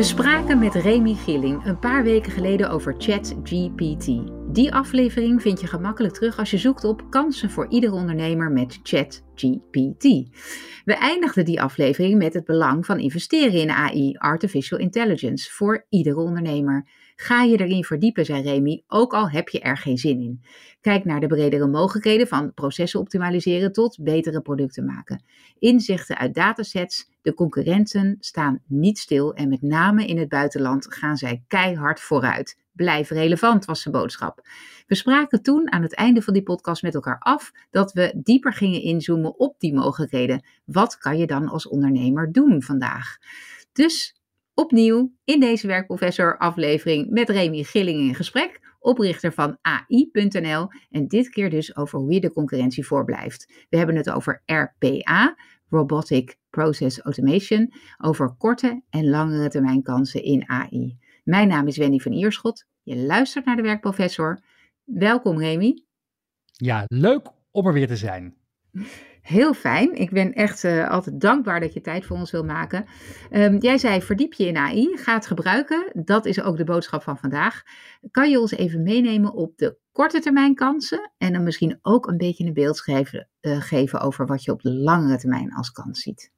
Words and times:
We 0.00 0.06
spraken 0.06 0.58
met 0.58 0.74
Remy 0.74 1.14
Gilling 1.14 1.64
een 1.64 1.78
paar 1.78 2.02
weken 2.02 2.32
geleden 2.32 2.70
over 2.70 2.94
ChatGPT. 2.98 4.06
Die 4.52 4.74
aflevering 4.74 5.42
vind 5.42 5.60
je 5.60 5.66
gemakkelijk 5.66 6.14
terug 6.14 6.38
als 6.38 6.50
je 6.50 6.58
zoekt 6.58 6.84
op 6.84 7.10
kansen 7.10 7.50
voor 7.50 7.66
iedere 7.68 7.94
ondernemer 7.94 8.50
met 8.50 8.80
ChatGPT. 8.82 10.04
We 10.84 10.94
eindigden 10.94 11.44
die 11.44 11.62
aflevering 11.62 12.18
met 12.18 12.34
het 12.34 12.44
belang 12.44 12.86
van 12.86 12.98
investeren 12.98 13.60
in 13.60 13.70
AI, 13.70 14.16
artificial 14.16 14.78
intelligence, 14.78 15.50
voor 15.52 15.86
iedere 15.88 16.20
ondernemer. 16.20 16.88
Ga 17.22 17.42
je 17.42 17.56
erin 17.56 17.84
verdiepen, 17.84 18.24
zei 18.24 18.42
Remy, 18.42 18.82
ook 18.86 19.14
al 19.14 19.30
heb 19.30 19.48
je 19.48 19.60
er 19.60 19.76
geen 19.76 19.98
zin 19.98 20.20
in. 20.20 20.42
Kijk 20.80 21.04
naar 21.04 21.20
de 21.20 21.26
bredere 21.26 21.66
mogelijkheden 21.66 22.26
van 22.26 22.54
processen 22.54 23.00
optimaliseren 23.00 23.72
tot 23.72 23.98
betere 24.02 24.40
producten 24.40 24.84
maken. 24.84 25.24
Inzichten 25.58 26.18
uit 26.18 26.34
datasets, 26.34 27.10
de 27.22 27.34
concurrenten 27.34 28.16
staan 28.20 28.60
niet 28.66 28.98
stil 28.98 29.34
en 29.34 29.48
met 29.48 29.62
name 29.62 30.06
in 30.06 30.18
het 30.18 30.28
buitenland 30.28 30.94
gaan 30.94 31.16
zij 31.16 31.42
keihard 31.46 32.00
vooruit. 32.00 32.58
Blijf 32.72 33.10
relevant, 33.10 33.64
was 33.64 33.82
zijn 33.82 33.94
boodschap. 33.94 34.48
We 34.86 34.94
spraken 34.94 35.42
toen 35.42 35.72
aan 35.72 35.82
het 35.82 35.94
einde 35.94 36.22
van 36.22 36.32
die 36.32 36.42
podcast 36.42 36.82
met 36.82 36.94
elkaar 36.94 37.18
af 37.18 37.52
dat 37.70 37.92
we 37.92 38.20
dieper 38.22 38.52
gingen 38.52 38.82
inzoomen 38.82 39.38
op 39.38 39.54
die 39.58 39.74
mogelijkheden. 39.74 40.44
Wat 40.64 40.98
kan 40.98 41.18
je 41.18 41.26
dan 41.26 41.48
als 41.48 41.68
ondernemer 41.68 42.32
doen 42.32 42.62
vandaag? 42.62 43.16
Dus 43.72 44.19
opnieuw 44.60 45.12
in 45.24 45.40
deze 45.40 45.66
werkprofessor 45.66 46.38
aflevering 46.38 47.10
met 47.10 47.28
Remy 47.28 47.62
Gilling 47.62 48.00
in 48.00 48.14
gesprek, 48.14 48.60
oprichter 48.78 49.32
van 49.32 49.58
AI.nl 49.60 50.68
en 50.90 51.08
dit 51.08 51.28
keer 51.28 51.50
dus 51.50 51.76
over 51.76 51.98
hoe 51.98 52.12
je 52.12 52.20
de 52.20 52.32
concurrentie 52.32 52.86
voorblijft. 52.86 53.52
We 53.68 53.76
hebben 53.76 53.96
het 53.96 54.10
over 54.10 54.42
RPA, 54.46 55.36
Robotic 55.68 56.36
Process 56.50 57.00
Automation, 57.00 57.72
over 57.98 58.34
korte 58.38 58.82
en 58.90 59.08
langere 59.08 59.48
termijn 59.48 59.82
kansen 59.82 60.22
in 60.22 60.48
AI. 60.48 60.98
Mijn 61.24 61.48
naam 61.48 61.66
is 61.66 61.76
Wendy 61.76 61.98
van 61.98 62.12
Ierschot. 62.12 62.66
Je 62.82 62.96
luistert 62.96 63.44
naar 63.44 63.56
de 63.56 63.62
werkprofessor. 63.62 64.40
Welkom 64.84 65.38
Remy. 65.38 65.84
Ja, 66.52 66.84
leuk 66.86 67.28
om 67.50 67.66
er 67.66 67.72
weer 67.72 67.86
te 67.86 67.96
zijn. 67.96 68.34
Heel 69.22 69.54
fijn. 69.54 69.94
Ik 69.94 70.10
ben 70.10 70.32
echt 70.32 70.64
uh, 70.64 70.88
altijd 70.88 71.20
dankbaar 71.20 71.60
dat 71.60 71.72
je 71.72 71.80
tijd 71.80 72.04
voor 72.04 72.16
ons 72.16 72.30
wil 72.30 72.44
maken. 72.44 72.84
Um, 73.30 73.58
jij 73.58 73.78
zei 73.78 74.02
verdiep 74.02 74.32
je 74.32 74.46
in 74.46 74.56
AI, 74.56 74.96
ga 74.96 75.14
het 75.14 75.26
gebruiken. 75.26 75.92
Dat 75.94 76.26
is 76.26 76.42
ook 76.42 76.56
de 76.56 76.64
boodschap 76.64 77.02
van 77.02 77.18
vandaag. 77.18 77.62
Kan 78.10 78.30
je 78.30 78.40
ons 78.40 78.50
even 78.50 78.82
meenemen 78.82 79.32
op 79.32 79.56
de 79.56 79.78
korte 79.92 80.20
termijn 80.20 80.54
kansen 80.54 81.12
en 81.18 81.32
dan 81.32 81.42
misschien 81.42 81.78
ook 81.82 82.06
een 82.06 82.16
beetje 82.16 82.44
een 82.44 82.52
beeld 82.52 82.76
schrijven, 82.76 83.28
uh, 83.40 83.60
geven 83.60 84.00
over 84.00 84.26
wat 84.26 84.44
je 84.44 84.52
op 84.52 84.62
de 84.62 84.72
langere 84.72 85.18
termijn 85.18 85.54
als 85.54 85.70
kans 85.70 86.00
ziet? 86.00 86.30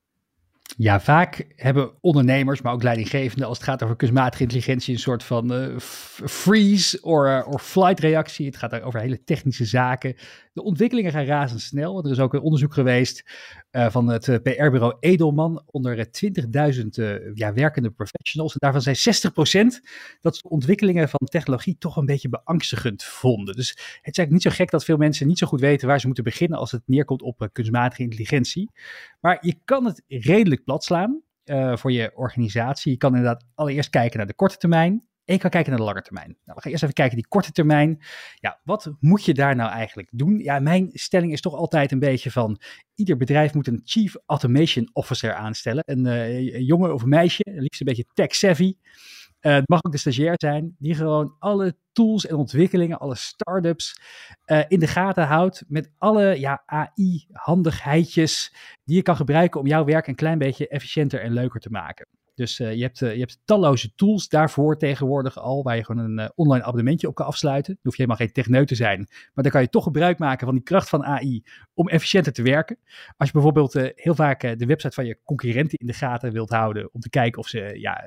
Ja, 0.76 1.00
vaak 1.00 1.46
hebben 1.56 1.92
ondernemers, 2.00 2.62
maar 2.62 2.72
ook 2.72 2.82
leidinggevenden, 2.82 3.48
als 3.48 3.58
het 3.58 3.66
gaat 3.66 3.82
over 3.82 3.96
kunstmatige 3.96 4.42
intelligentie, 4.42 4.94
een 4.94 5.00
soort 5.00 5.22
van 5.22 5.52
uh, 5.52 5.78
freeze 5.78 7.02
of 7.02 7.24
uh, 7.24 7.56
flight 7.56 8.00
reactie. 8.00 8.46
Het 8.46 8.56
gaat 8.56 8.80
over 8.82 9.00
hele 9.00 9.24
technische 9.24 9.64
zaken. 9.64 10.14
De 10.52 10.62
ontwikkelingen 10.62 11.12
gaan 11.12 11.24
razendsnel. 11.24 12.04
Er 12.04 12.10
is 12.10 12.18
ook 12.18 12.34
een 12.34 12.40
onderzoek 12.40 12.74
geweest 12.74 13.24
uh, 13.70 13.90
van 13.90 14.08
het 14.08 14.24
PR-bureau 14.42 14.96
Edelman 15.00 15.62
onder 15.66 16.06
20.000 16.06 16.82
ja, 17.34 17.52
werkende 17.52 17.90
professionals. 17.90 18.52
En 18.52 18.58
daarvan 18.58 18.82
zijn 18.82 18.96
60% 18.96 19.82
dat 20.20 20.36
ze 20.36 20.42
de 20.42 20.48
ontwikkelingen 20.48 21.08
van 21.08 21.20
technologie 21.24 21.76
toch 21.78 21.96
een 21.96 22.06
beetje 22.06 22.28
beangstigend 22.28 23.04
vonden. 23.04 23.54
Dus 23.54 23.68
het 23.68 23.78
is 23.78 23.86
eigenlijk 24.02 24.30
niet 24.30 24.42
zo 24.42 24.50
gek 24.50 24.70
dat 24.70 24.84
veel 24.84 24.96
mensen 24.96 25.26
niet 25.26 25.38
zo 25.38 25.46
goed 25.46 25.60
weten 25.60 25.88
waar 25.88 26.00
ze 26.00 26.06
moeten 26.06 26.24
beginnen 26.24 26.58
als 26.58 26.70
het 26.70 26.82
neerkomt 26.86 27.22
op 27.22 27.48
kunstmatige 27.52 28.02
intelligentie. 28.02 28.70
Maar 29.20 29.38
je 29.40 29.54
kan 29.64 29.84
het 29.84 30.02
redelijk 30.08 30.61
plat 30.64 30.84
slaan 30.84 31.22
uh, 31.44 31.77
voor 31.77 31.92
je 31.92 32.12
organisatie. 32.14 32.92
Je 32.92 32.98
kan 32.98 33.14
inderdaad 33.14 33.44
allereerst 33.55 33.91
kijken 33.91 34.18
naar 34.18 34.27
de 34.27 34.34
korte 34.34 34.56
termijn. 34.56 35.11
En 35.24 35.34
je 35.34 35.40
kan 35.40 35.50
kijken 35.50 35.70
naar 35.70 35.78
de 35.78 35.86
lange 35.86 36.02
termijn. 36.02 36.27
Nou, 36.27 36.56
we 36.56 36.61
gaan 36.61 36.70
eerst 36.70 36.83
even 36.83 36.95
kijken 36.95 37.17
die 37.17 37.28
korte 37.28 37.52
termijn. 37.52 38.02
Ja, 38.34 38.61
wat 38.64 38.92
moet 39.00 39.24
je 39.24 39.34
daar 39.34 39.56
nou 39.56 39.70
eigenlijk 39.70 40.08
doen? 40.12 40.39
Ja, 40.39 40.58
mijn 40.61 40.90
stelling 40.92 41.33
is 41.33 41.40
toch 41.40 41.55
altijd 41.55 41.92
een 41.92 41.98
beetje 41.98 42.30
van... 42.30 42.61
ieder 42.95 43.17
bedrijf 43.17 43.55
moet 43.55 43.67
een 43.67 43.80
Chief 43.84 44.14
Automation 44.27 44.90
Officer 44.92 45.34
aanstellen. 45.34 45.83
Een, 45.86 46.06
een 46.06 46.64
jongen 46.64 46.94
of 46.94 47.02
een 47.02 47.08
meisje, 47.08 47.42
liefst 47.44 47.80
een 47.80 47.86
beetje 47.86 48.06
tech-savvy... 48.14 48.74
Uh, 49.42 49.53
het 49.55 49.69
mag 49.69 49.85
ook 49.85 49.92
de 49.92 49.98
stagiair 49.98 50.35
zijn, 50.36 50.77
die 50.79 50.95
gewoon 50.95 51.36
alle 51.39 51.77
tools 51.92 52.27
en 52.27 52.36
ontwikkelingen, 52.36 52.98
alle 52.98 53.14
startups 53.14 54.01
uh, 54.47 54.63
in 54.69 54.79
de 54.79 54.86
gaten 54.86 55.27
houdt. 55.27 55.64
Met 55.69 55.91
alle 55.98 56.41
ja, 56.41 56.63
AI-handigheidjes 56.67 58.55
die 58.85 58.97
je 58.97 59.03
kan 59.03 59.17
gebruiken 59.17 59.61
om 59.61 59.67
jouw 59.67 59.85
werk 59.85 60.07
een 60.07 60.14
klein 60.14 60.39
beetje 60.39 60.69
efficiënter 60.69 61.20
en 61.20 61.33
leuker 61.33 61.61
te 61.61 61.70
maken. 61.70 62.07
Dus 62.34 62.60
uh, 62.60 62.74
je, 62.74 62.82
hebt, 62.82 63.00
uh, 63.00 63.12
je 63.12 63.18
hebt 63.18 63.38
talloze 63.44 63.94
tools 63.94 64.28
daarvoor 64.28 64.78
tegenwoordig 64.78 65.38
al, 65.38 65.62
waar 65.62 65.76
je 65.76 65.84
gewoon 65.84 66.04
een 66.04 66.18
uh, 66.18 66.28
online 66.34 66.64
abonnementje 66.64 67.08
op 67.08 67.14
kan 67.14 67.26
afsluiten. 67.26 67.72
Dan 67.74 67.82
hoef 67.82 67.96
je 67.96 68.02
helemaal 68.02 68.26
geen 68.26 68.34
techneut 68.34 68.68
te 68.68 68.74
zijn, 68.74 68.98
maar 69.08 69.44
dan 69.44 69.52
kan 69.52 69.60
je 69.60 69.68
toch 69.68 69.84
gebruik 69.84 70.18
maken 70.18 70.46
van 70.46 70.54
die 70.54 70.64
kracht 70.64 70.88
van 70.88 71.04
AI 71.04 71.44
om 71.74 71.88
efficiënter 71.88 72.32
te 72.32 72.42
werken. 72.42 72.78
Als 73.16 73.28
je 73.28 73.34
bijvoorbeeld 73.34 73.72
heel 73.94 74.14
vaak 74.14 74.40
de 74.40 74.66
website 74.66 74.94
van 74.94 75.06
je 75.06 75.18
concurrenten 75.24 75.78
in 75.78 75.86
de 75.86 75.92
gaten 75.92 76.32
wilt 76.32 76.50
houden, 76.50 76.88
om 76.92 77.00
te 77.00 77.10
kijken 77.10 77.40
of 77.40 77.48
ze 77.48 77.78
ja, 77.78 78.04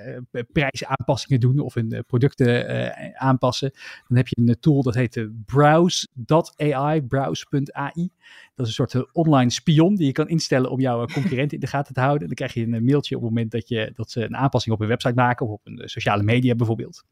prijsaanpassingen 0.52 1.40
doen 1.40 1.60
of 1.60 1.74
hun 1.74 2.04
producten 2.08 3.20
aanpassen, 3.20 3.72
dan 4.08 4.18
heb 4.18 4.28
je 4.28 4.42
een 4.46 4.60
tool 4.60 4.84
dat 4.84 4.96
heet 4.96 5.28
browse.ai, 5.46 7.02
browse.ai. 7.02 8.10
Dat 8.56 8.68
is 8.68 8.78
een 8.78 8.88
soort 8.88 9.14
online 9.14 9.50
spion 9.50 9.96
die 9.96 10.06
je 10.06 10.12
kan 10.12 10.28
instellen 10.28 10.72
om 10.72 10.80
jouw 10.80 11.06
concurrenten 11.06 11.58
in 11.58 11.60
de 11.60 11.68
gaten 11.68 11.94
te 11.94 12.00
houden. 12.00 12.22
En 12.22 12.28
dan 12.28 12.36
krijg 12.36 12.54
je 12.54 12.74
een 12.74 12.86
mailtje 12.86 13.16
op 13.16 13.22
het 13.22 13.30
moment 13.30 13.52
dat, 13.52 13.68
je, 13.68 13.92
dat 13.96 14.12
ze 14.12 14.24
een 14.24 14.36
aanpassing 14.36 14.76
op 14.76 14.82
een 14.82 14.88
website 14.88 15.14
maken 15.14 15.46
of 15.46 15.52
op 15.52 15.62
een 15.64 15.90
sociale 15.90 16.24
media 16.24 16.56
bijvoorbeeld. 16.56 17.04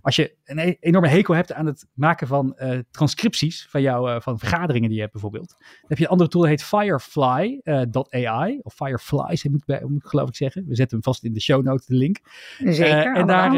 Als 0.00 0.16
je 0.16 0.34
een 0.44 0.58
e-, 0.58 0.76
enorme 0.80 1.08
hekel 1.08 1.34
hebt 1.34 1.52
aan 1.52 1.66
het 1.66 1.86
maken 1.94 2.26
van 2.26 2.56
uh, 2.58 2.78
transcripties 2.90 3.66
van 3.70 3.82
jouw 3.82 4.08
uh, 4.08 4.20
van 4.20 4.38
vergaderingen 4.38 4.86
die 4.86 4.94
je 4.94 5.00
hebt 5.00 5.12
bijvoorbeeld, 5.12 5.48
dan 5.58 5.88
heb 5.88 5.98
je 5.98 6.04
een 6.04 6.10
andere 6.10 6.30
tool 6.30 6.40
dat 6.40 6.50
heet 6.50 6.62
Firefly.ai 6.62 8.52
uh, 8.52 8.58
of 8.62 8.74
Fireflies 8.74 9.44
moet, 9.44 9.66
moet 9.66 10.04
ik 10.04 10.08
geloof 10.08 10.28
ik 10.28 10.36
zeggen. 10.36 10.64
We 10.66 10.74
zetten 10.74 10.96
hem 10.96 11.04
vast 11.04 11.24
in 11.24 11.32
de 11.32 11.40
show 11.40 11.62
notes 11.62 11.86
de 11.86 11.94
link. 11.94 12.18
Zeker. 12.58 13.14
en, 13.14 13.26
daar, 13.26 13.52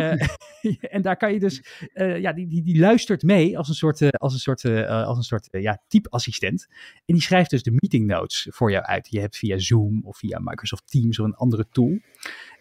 en 0.80 1.02
daar 1.02 1.16
kan 1.16 1.32
je 1.32 1.38
dus, 1.38 1.62
ja, 1.94 2.32
die, 2.32 2.46
die, 2.46 2.62
die 2.62 2.78
luistert 2.78 3.22
mee 3.22 3.58
als 3.58 3.68
een 3.68 3.74
soort, 3.74 4.18
als 4.18 4.32
een 4.32 4.38
soort, 4.38 4.64
als 4.86 5.16
een 5.16 5.22
soort 5.22 5.48
ja, 5.50 5.82
typeassistent. 5.88 6.66
En 7.06 7.14
die 7.14 7.22
schrijft 7.30 7.50
dus 7.50 7.62
de 7.62 7.70
meeting 7.80 8.06
notes 8.06 8.46
voor 8.50 8.70
jou 8.70 8.84
uit. 8.84 9.06
Je 9.10 9.20
hebt 9.20 9.36
via 9.36 9.58
Zoom 9.58 10.00
of 10.04 10.18
via 10.18 10.38
Microsoft 10.38 10.90
Teams 10.90 11.18
of 11.18 11.26
een 11.26 11.34
andere 11.34 11.66
tool. 11.70 11.98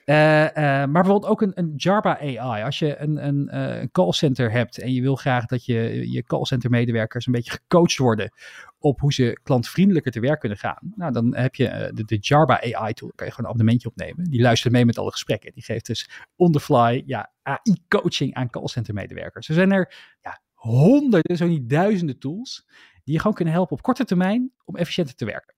Uh, 0.06 0.16
uh, 0.16 0.52
maar 0.54 0.92
bijvoorbeeld 0.92 1.32
ook 1.32 1.42
een, 1.42 1.52
een 1.56 1.74
Jarba 1.76 2.20
AI. 2.20 2.64
Als 2.64 2.80
je 2.80 2.98
een, 2.98 3.28
een, 3.28 3.50
uh, 3.54 3.86
callcenter 3.92 4.52
hebt 4.52 4.78
en 4.78 4.94
je 4.94 5.02
wil 5.02 5.16
graag 5.16 5.46
dat 5.46 5.66
je, 5.66 6.12
je 6.12 6.24
callcenter 6.24 6.70
medewerkers 6.70 7.26
een 7.26 7.32
beetje 7.32 7.52
gecoacht 7.52 7.98
worden 7.98 8.32
op 8.80 9.00
hoe 9.00 9.14
ze 9.14 9.40
klantvriendelijker 9.44 10.12
te 10.12 10.20
werk 10.20 10.40
kunnen 10.40 10.58
gaan. 10.58 10.94
Nou, 10.96 11.12
dan 11.12 11.36
heb 11.36 11.56
je 11.56 11.92
de, 11.94 12.06
de 12.06 12.18
Jarba 12.18 12.62
AI 12.62 12.94
tool. 12.94 13.08
Daar 13.08 13.16
kan 13.16 13.28
je 13.28 13.34
gewoon 13.34 13.36
een 13.38 13.46
abonnementje 13.46 13.90
opnemen. 13.90 14.24
Die 14.24 14.42
luistert 14.42 14.74
mee 14.74 14.86
met 14.86 14.98
alle 14.98 15.12
gesprekken. 15.12 15.52
Die 15.54 15.64
geeft 15.64 15.86
dus 15.86 16.10
on 16.36 16.52
the 16.52 16.60
fly 16.60 17.04
ja, 17.06 17.32
AI 17.42 17.78
coaching 17.88 18.34
aan 18.34 18.50
callcenter 18.50 18.94
medewerkers. 18.94 19.48
Er 19.48 19.54
zijn 19.54 19.72
er 19.72 19.94
ja, 20.22 20.42
honderden, 20.54 21.38
zo 21.38 21.48
niet 21.48 21.70
duizenden 21.70 22.20
tools 22.20 22.66
die 23.10 23.18
je 23.18 23.24
gewoon 23.24 23.38
kunnen 23.38 23.54
helpen 23.54 23.78
op 23.78 23.82
korte 23.82 24.06
termijn 24.06 24.52
om 24.66 24.76
efficiënter 24.76 25.16
te 25.16 25.26
werken. 25.26 25.56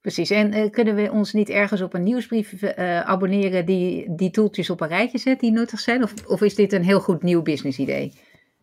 Precies, 0.00 0.30
en 0.30 0.54
uh, 0.54 0.70
kunnen 0.70 0.94
we 0.94 1.10
ons 1.10 1.32
niet 1.32 1.48
ergens 1.48 1.80
op 1.80 1.94
een 1.94 2.02
nieuwsbrief 2.02 2.62
uh, 2.62 3.00
abonneren 3.00 3.66
die 3.66 4.14
die 4.14 4.30
toeltjes 4.30 4.70
op 4.70 4.80
een 4.80 4.88
rijtje 4.88 5.18
zet 5.18 5.40
die 5.40 5.50
nuttig 5.50 5.80
zijn? 5.80 6.02
Of, 6.02 6.26
of 6.26 6.40
is 6.40 6.54
dit 6.54 6.72
een 6.72 6.82
heel 6.82 7.00
goed 7.00 7.22
nieuw 7.22 7.42
business 7.42 7.78
idee? 7.78 8.12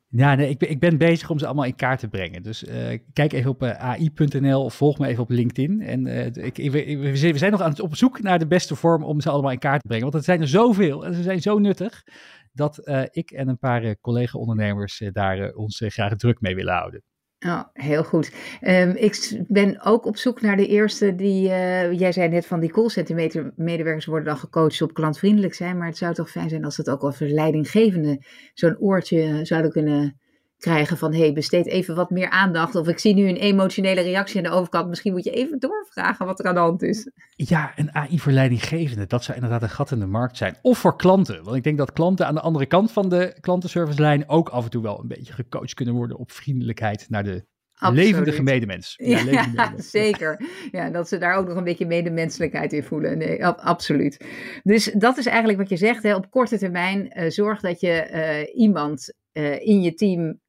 Ja, 0.09 0.35
nee, 0.35 0.49
ik, 0.49 0.57
ben, 0.57 0.69
ik 0.69 0.79
ben 0.79 0.97
bezig 0.97 1.29
om 1.29 1.39
ze 1.39 1.45
allemaal 1.45 1.65
in 1.65 1.75
kaart 1.75 1.99
te 1.99 2.07
brengen. 2.07 2.43
Dus 2.43 2.63
uh, 2.63 2.99
kijk 3.13 3.33
even 3.33 3.49
op 3.49 3.63
ai.nl 3.63 4.63
of 4.63 4.73
volg 4.73 4.99
me 4.99 5.07
even 5.07 5.23
op 5.23 5.29
LinkedIn. 5.29 5.81
En 5.81 6.05
ik, 6.45 6.57
ik, 6.57 6.71
we 6.71 7.37
zijn 7.37 7.51
nog 7.51 7.61
aan 7.61 7.69
het 7.69 7.79
op 7.79 7.95
zoek 7.95 8.21
naar 8.21 8.39
de 8.39 8.47
beste 8.47 8.75
vorm 8.75 9.03
om 9.03 9.21
ze 9.21 9.29
allemaal 9.29 9.51
in 9.51 9.59
kaart 9.59 9.81
te 9.81 9.87
brengen. 9.87 10.03
Want 10.03 10.15
er 10.15 10.23
zijn 10.23 10.41
er 10.41 10.47
zoveel 10.47 11.05
en 11.05 11.13
ze 11.13 11.21
zijn 11.21 11.41
zo 11.41 11.59
nuttig 11.59 12.03
dat 12.51 12.89
ik 13.11 13.31
en 13.31 13.47
een 13.47 13.57
paar 13.57 13.99
collega-ondernemers 13.99 15.01
daar 15.11 15.51
ons 15.53 15.83
graag 15.85 16.15
druk 16.15 16.41
mee 16.41 16.55
willen 16.55 16.73
houden. 16.73 17.03
Oh, 17.45 17.63
heel 17.73 18.03
goed. 18.03 18.31
Um, 18.61 18.89
ik 18.95 19.43
ben 19.47 19.81
ook 19.81 20.05
op 20.05 20.17
zoek 20.17 20.41
naar 20.41 20.57
de 20.57 20.67
eerste 20.67 21.15
die, 21.15 21.47
uh, 21.47 21.91
jij 21.99 22.11
zei 22.11 22.29
net 22.29 22.45
van 22.45 22.59
die 22.59 22.71
callcenter 22.71 23.51
medewerkers 23.55 24.05
worden 24.05 24.25
dan 24.25 24.37
gecoacht 24.37 24.81
op 24.81 24.93
klantvriendelijk 24.93 25.53
zijn, 25.53 25.77
maar 25.77 25.87
het 25.87 25.97
zou 25.97 26.13
toch 26.13 26.31
fijn 26.31 26.49
zijn 26.49 26.65
als 26.65 26.77
het 26.77 26.89
ook 26.89 27.01
wel 27.01 27.11
voor 27.11 27.27
leidinggevende 27.27 28.25
zo'n 28.53 28.79
oortje 28.79 29.45
zouden 29.45 29.71
kunnen 29.71 30.20
krijgen 30.61 30.97
van 30.97 31.13
hey, 31.13 31.33
besteed 31.33 31.67
even 31.67 31.95
wat 31.95 32.09
meer 32.09 32.29
aandacht. 32.29 32.75
Of 32.75 32.87
ik 32.87 32.99
zie 32.99 33.13
nu 33.13 33.27
een 33.27 33.35
emotionele 33.35 34.01
reactie 34.01 34.37
aan 34.37 34.51
de 34.51 34.57
overkant. 34.57 34.87
Misschien 34.87 35.11
moet 35.11 35.23
je 35.23 35.31
even 35.31 35.59
doorvragen 35.59 36.25
wat 36.25 36.39
er 36.39 36.45
aan 36.45 36.53
de 36.53 36.59
hand 36.59 36.81
is. 36.81 37.11
Ja, 37.35 37.71
een 37.75 37.95
AI 37.95 38.19
voor 38.19 38.31
leidinggevenden. 38.31 39.07
Dat 39.07 39.23
zou 39.23 39.37
inderdaad 39.37 39.61
een 39.61 39.69
gat 39.69 39.91
in 39.91 39.99
de 39.99 40.05
markt 40.05 40.37
zijn. 40.37 40.55
Of 40.61 40.77
voor 40.77 40.95
klanten. 40.95 41.43
Want 41.43 41.55
ik 41.55 41.63
denk 41.63 41.77
dat 41.77 41.91
klanten 41.91 42.27
aan 42.27 42.35
de 42.35 42.41
andere 42.41 42.65
kant 42.65 42.91
van 42.91 43.09
de 43.09 43.37
klantenservicelijn 43.39 44.29
ook 44.29 44.49
af 44.49 44.63
en 44.63 44.69
toe 44.69 44.81
wel 44.81 44.99
een 44.99 45.07
beetje 45.07 45.33
gecoacht 45.33 45.73
kunnen 45.73 45.93
worden 45.93 46.17
op 46.17 46.31
vriendelijkheid 46.31 47.05
naar 47.09 47.23
de 47.23 47.45
levendige 47.89 48.43
medemens. 48.43 48.93
Ja, 48.97 49.19
ja 49.53 49.73
zeker. 49.77 50.45
Ja, 50.71 50.89
dat 50.89 51.07
ze 51.07 51.17
daar 51.17 51.35
ook 51.35 51.47
nog 51.47 51.57
een 51.57 51.63
beetje 51.63 51.85
medemenselijkheid 51.85 52.73
in 52.73 52.83
voelen. 52.83 53.17
Nee, 53.17 53.45
absoluut. 53.45 54.25
Dus 54.63 54.91
dat 54.93 55.17
is 55.17 55.25
eigenlijk 55.25 55.59
wat 55.59 55.69
je 55.69 55.77
zegt. 55.77 56.03
Hè. 56.03 56.15
Op 56.15 56.29
korte 56.29 56.57
termijn 56.57 57.11
uh, 57.13 57.29
zorg 57.29 57.61
dat 57.61 57.79
je 57.79 58.09
uh, 58.11 58.61
iemand 58.61 59.13
uh, 59.33 59.59
in 59.59 59.81
je 59.81 59.93
team 59.93 60.39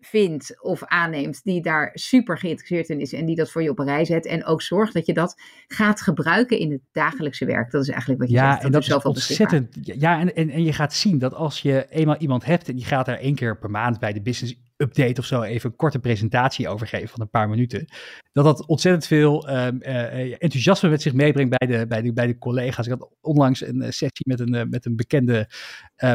vindt 0.00 0.62
of 0.62 0.84
aanneemt 0.84 1.42
die 1.42 1.62
daar 1.62 1.90
super 1.94 2.38
geïnteresseerd 2.38 2.88
in 2.88 3.00
is 3.00 3.12
en 3.12 3.26
die 3.26 3.36
dat 3.36 3.50
voor 3.50 3.62
je 3.62 3.70
op 3.70 3.78
een 3.78 3.86
rij 3.86 4.04
zet. 4.04 4.26
En 4.26 4.44
ook 4.44 4.62
zorg 4.62 4.92
dat 4.92 5.06
je 5.06 5.14
dat 5.14 5.40
gaat 5.66 6.00
gebruiken 6.00 6.58
in 6.58 6.70
het 6.70 6.80
dagelijkse 6.92 7.44
werk. 7.44 7.70
Dat 7.70 7.82
is 7.82 7.88
eigenlijk 7.88 8.20
wat 8.20 8.30
je 8.30 8.36
ja, 8.36 8.50
zegt. 8.50 8.64
en 8.64 8.72
dat 8.72 8.82
is 8.82 8.92
ontzettend. 8.92 9.78
Ja, 9.80 10.20
en, 10.20 10.34
en, 10.34 10.50
en 10.50 10.64
je 10.64 10.72
gaat 10.72 10.94
zien 10.94 11.18
dat 11.18 11.34
als 11.34 11.60
je 11.60 11.86
eenmaal 11.88 12.16
iemand 12.16 12.44
hebt 12.44 12.68
en 12.68 12.76
die 12.76 12.84
gaat 12.84 13.06
daar 13.06 13.18
één 13.18 13.34
keer 13.34 13.58
per 13.58 13.70
maand 13.70 13.98
bij 13.98 14.12
de 14.12 14.22
business 14.22 14.67
update 14.78 15.20
of 15.20 15.26
zo 15.26 15.42
even 15.42 15.70
een 15.70 15.76
korte 15.76 15.98
presentatie 15.98 16.68
over 16.68 16.86
geven 16.86 17.08
van 17.08 17.20
een 17.20 17.30
paar 17.30 17.48
minuten. 17.48 17.86
Dat 18.32 18.44
dat 18.44 18.66
ontzettend 18.66 19.06
veel 19.06 19.48
um, 19.50 19.78
uh, 19.82 20.32
enthousiasme 20.32 20.88
met 20.88 21.02
zich 21.02 21.12
meebrengt 21.12 21.58
bij 21.58 21.68
de, 21.68 21.86
bij, 21.86 22.02
de, 22.02 22.12
bij 22.12 22.26
de 22.26 22.38
collega's. 22.38 22.86
Ik 22.86 22.92
had 22.92 23.10
onlangs 23.20 23.60
een 23.60 23.82
sessie 23.82 24.28
met 24.28 24.40
een, 24.40 24.68
met 24.70 24.84
een 24.84 24.96
bekende, 24.96 25.50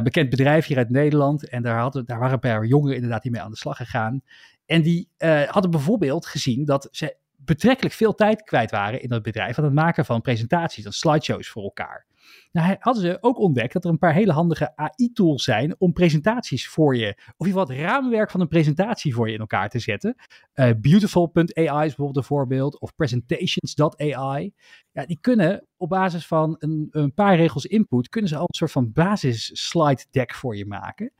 bekend 0.04 0.30
bedrijf 0.30 0.66
hier 0.66 0.78
uit 0.78 0.90
Nederland. 0.90 1.50
En 1.50 1.62
daar, 1.62 1.80
hadden, 1.80 2.06
daar 2.06 2.20
waren 2.20 2.34
een 2.34 2.40
paar 2.40 2.66
jongeren 2.66 2.96
inderdaad 2.96 3.22
die 3.22 3.32
mee 3.32 3.42
aan 3.42 3.52
de 3.52 3.58
slag 3.58 3.78
gegaan. 3.78 4.22
En 4.66 4.82
die 4.82 5.10
hadden 5.48 5.72
bijvoorbeeld 5.72 6.26
gezien 6.26 6.66
dat 6.66 6.88
ze 6.92 7.16
betrekkelijk 7.36 7.96
veel 7.96 8.16
tijd 8.16 8.44
kwijt 8.44 8.72
waren 8.72 9.02
in 9.02 9.10
dat 9.10 9.24
bedrijf 9.24 9.58
aan 9.58 9.64
het 9.64 9.74
maken 9.74 10.06
van 10.06 10.22
presentaties 10.22 10.86
en 10.86 10.92
slideshows 10.92 11.50
voor 11.50 11.64
elkaar. 11.64 12.06
Nou 12.52 12.76
hadden 12.80 13.04
ze 13.04 13.18
ook 13.22 13.40
ontdekt 13.40 13.74
dat 13.74 13.84
er 13.84 13.90
een 13.90 13.98
paar 13.98 14.14
hele 14.14 14.32
handige 14.32 14.76
AI-tools 14.76 15.44
zijn 15.44 15.76
om 15.80 15.94
presentaties 15.94 16.68
voor 16.68 16.96
je, 16.96 17.08
of 17.08 17.48
in 17.48 17.48
ieder 17.48 17.62
geval 17.62 17.68
het 17.68 17.86
raamwerk 17.86 18.32
van 18.32 18.42
een 18.42 18.48
presentatie 18.48 19.14
voor 19.14 19.28
je 19.28 19.34
in 19.34 19.40
elkaar 19.40 19.70
te 19.70 19.80
zetten. 19.80 20.16
Uh, 20.54 20.70
Beautiful.ai 20.82 21.86
is 21.86 21.96
bijvoorbeeld 21.96 22.18
een 22.18 22.24
voorbeeld, 22.24 22.80
of 22.80 22.96
Presentations.ai. 22.96 24.54
Ja, 24.92 25.06
die 25.06 25.18
kunnen 25.22 25.68
op 25.78 25.90
basis 25.90 26.28
van 26.28 26.56
een, 26.60 26.88
een 26.92 27.14
paar 27.14 27.36
regels 27.36 27.66
input, 27.66 28.10
kunnen 28.10 28.30
ze 28.30 28.36
al 28.36 28.42
een 28.42 28.56
soort 28.56 28.72
van 28.72 28.92
basis 28.92 29.70
slide 29.70 30.06
deck 30.12 30.34
voor 30.34 30.56
je 30.56 30.66
maken. 30.66 31.14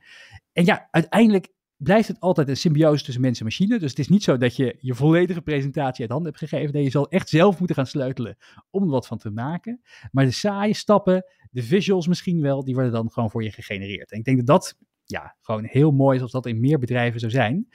En 0.52 0.64
ja, 0.64 0.88
uiteindelijk 0.90 1.52
blijft 1.84 2.08
het 2.08 2.20
altijd 2.20 2.48
een 2.48 2.56
symbiose 2.56 3.04
tussen 3.04 3.22
mens 3.22 3.38
en 3.38 3.44
machine. 3.44 3.78
Dus 3.78 3.90
het 3.90 3.98
is 3.98 4.08
niet 4.08 4.22
zo 4.22 4.36
dat 4.36 4.56
je 4.56 4.76
je 4.80 4.94
volledige 4.94 5.42
presentatie 5.42 6.00
uit 6.00 6.10
handen 6.10 6.32
hebt 6.32 6.50
gegeven. 6.50 6.74
Nee, 6.74 6.82
je 6.82 6.90
zal 6.90 7.08
echt 7.08 7.28
zelf 7.28 7.58
moeten 7.58 7.76
gaan 7.76 7.86
sleutelen 7.86 8.36
om 8.70 8.82
er 8.82 8.88
wat 8.88 9.06
van 9.06 9.18
te 9.18 9.30
maken. 9.30 9.80
Maar 10.10 10.24
de 10.24 10.30
saaie 10.30 10.74
stappen, 10.74 11.24
de 11.50 11.62
visuals 11.62 12.06
misschien 12.06 12.40
wel, 12.40 12.64
die 12.64 12.74
worden 12.74 12.92
dan 12.92 13.10
gewoon 13.10 13.30
voor 13.30 13.42
je 13.42 13.50
gegenereerd. 13.50 14.12
En 14.12 14.18
ik 14.18 14.24
denk 14.24 14.36
dat 14.36 14.46
dat 14.46 14.76
ja, 15.04 15.36
gewoon 15.40 15.64
heel 15.64 15.90
mooi 15.90 16.16
is 16.16 16.22
als 16.22 16.32
dat 16.32 16.46
in 16.46 16.60
meer 16.60 16.78
bedrijven 16.78 17.20
zou 17.20 17.32
zijn. 17.32 17.68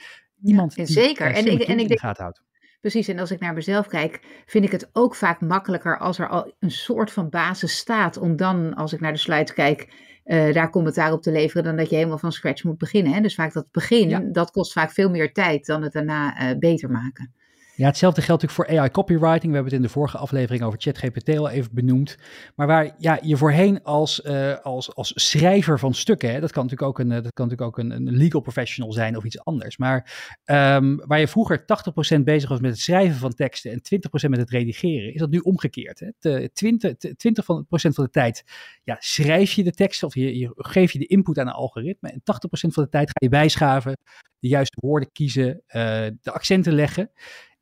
Iemand 0.44 0.76
ja, 0.76 0.86
zeker. 0.86 1.34
die 1.34 1.38
en 1.38 1.52
ik, 1.52 1.68
en 1.68 1.80
ik 1.80 1.88
denk, 1.88 2.00
gaat 2.00 2.18
houdt. 2.18 2.44
Precies, 2.82 3.08
en 3.08 3.20
als 3.20 3.32
ik 3.32 3.40
naar 3.40 3.54
mezelf 3.54 3.88
kijk, 3.88 4.44
vind 4.46 4.66
ik 4.66 4.72
het 4.72 4.90
ook 4.94 5.16
vaak 5.16 5.42
makkelijker 5.42 6.00
als 6.00 6.20
er 6.20 6.30
al 6.30 6.54
een 6.60 6.72
soort 6.72 7.12
van 7.12 7.30
basis 7.30 7.78
staat. 7.78 8.18
Om 8.18 8.36
dan, 8.36 8.74
als 8.74 8.94
ik 8.94 9.00
naar 9.00 9.12
de 9.12 9.18
slides 9.18 9.54
kijk, 9.54 9.88
uh, 10.30 10.54
daar 10.54 10.70
commentaar 10.70 11.14
op 11.14 11.22
te 11.22 11.32
leveren 11.32 11.64
dan 11.64 11.76
dat 11.76 11.90
je 11.90 11.96
helemaal 11.96 12.18
van 12.18 12.32
scratch 12.32 12.64
moet 12.64 12.78
beginnen. 12.78 13.14
Hè? 13.14 13.22
Dus 13.22 13.36
vaak 13.36 13.54
dat 13.54 13.72
begin, 13.72 14.32
dat 14.32 14.52
kost 14.52 14.72
vaak 14.72 14.92
veel 14.92 15.10
meer 15.10 15.34
tijd 15.34 15.66
dan 15.66 15.84
het 15.84 15.94
daarna 15.94 16.52
uh, 16.52 16.58
beter 16.58 16.92
maken. 16.92 17.34
Ja, 17.80 17.86
hetzelfde 17.86 18.22
geldt 18.22 18.42
natuurlijk 18.42 18.70
voor 18.70 18.80
AI 18.80 18.92
copywriting. 18.92 19.48
We 19.48 19.54
hebben 19.54 19.64
het 19.64 19.74
in 19.74 19.82
de 19.82 19.90
vorige 19.90 20.18
aflevering 20.18 20.64
over 20.64 20.80
ChatGPT 20.82 21.38
al 21.38 21.50
even 21.50 21.74
benoemd. 21.74 22.18
Maar 22.56 22.68
waar 22.68 22.96
ja, 22.98 23.20
je 23.22 23.38
voorheen 23.38 23.84
als, 23.84 24.20
uh, 24.20 24.58
als, 24.58 24.96
als 24.96 25.12
schrijver 25.16 25.80
van 25.80 25.94
stukken, 25.94 26.32
hè, 26.32 26.40
dat 26.40 26.52
kan 26.52 26.64
natuurlijk 26.64 26.90
ook, 26.90 27.00
een, 27.00 27.10
dat 27.10 27.34
kan 27.34 27.48
natuurlijk 27.48 27.62
ook 27.62 27.78
een, 27.78 27.92
een 27.92 28.18
legal 28.18 28.42
professional 28.42 28.94
zijn 28.94 29.18
of 29.18 29.24
iets 29.24 29.44
anders. 29.44 29.78
Maar 29.78 29.98
um, 30.46 31.02
waar 31.06 31.20
je 31.20 31.28
vroeger 31.28 31.62
80% 32.18 32.22
bezig 32.24 32.50
was 32.50 32.60
met 32.60 32.72
het 32.72 32.80
schrijven 32.80 33.20
van 33.20 33.34
teksten 33.34 33.72
en 33.72 33.82
20% 34.26 34.30
met 34.30 34.40
het 34.40 34.50
redigeren, 34.50 35.14
is 35.14 35.20
dat 35.20 35.30
nu 35.30 35.40
omgekeerd. 35.40 36.00
Hè? 36.20 36.50
20, 36.50 36.94
20% 36.94 36.96
van 37.44 38.04
de 38.04 38.10
tijd 38.12 38.44
ja, 38.84 38.96
schrijf 39.00 39.52
je 39.52 39.64
de 39.64 39.72
teksten 39.72 40.08
of 40.08 40.16
je, 40.16 40.38
je 40.38 40.52
geef 40.56 40.92
je 40.92 41.00
de 41.00 41.08
input 41.08 41.40
aan 41.40 41.48
een 41.48 41.54
algoritme. 41.54 42.10
En 42.10 42.20
80% 42.20 42.24
van 42.50 42.84
de 42.84 42.90
tijd 42.90 43.08
ga 43.08 43.20
je 43.20 43.30
bijschaven, 43.30 43.98
de 44.40 44.48
juiste 44.48 44.78
woorden 44.82 45.12
kiezen, 45.12 45.48
uh, 45.48 45.74
de 46.22 46.32
accenten 46.32 46.74
leggen. 46.74 47.12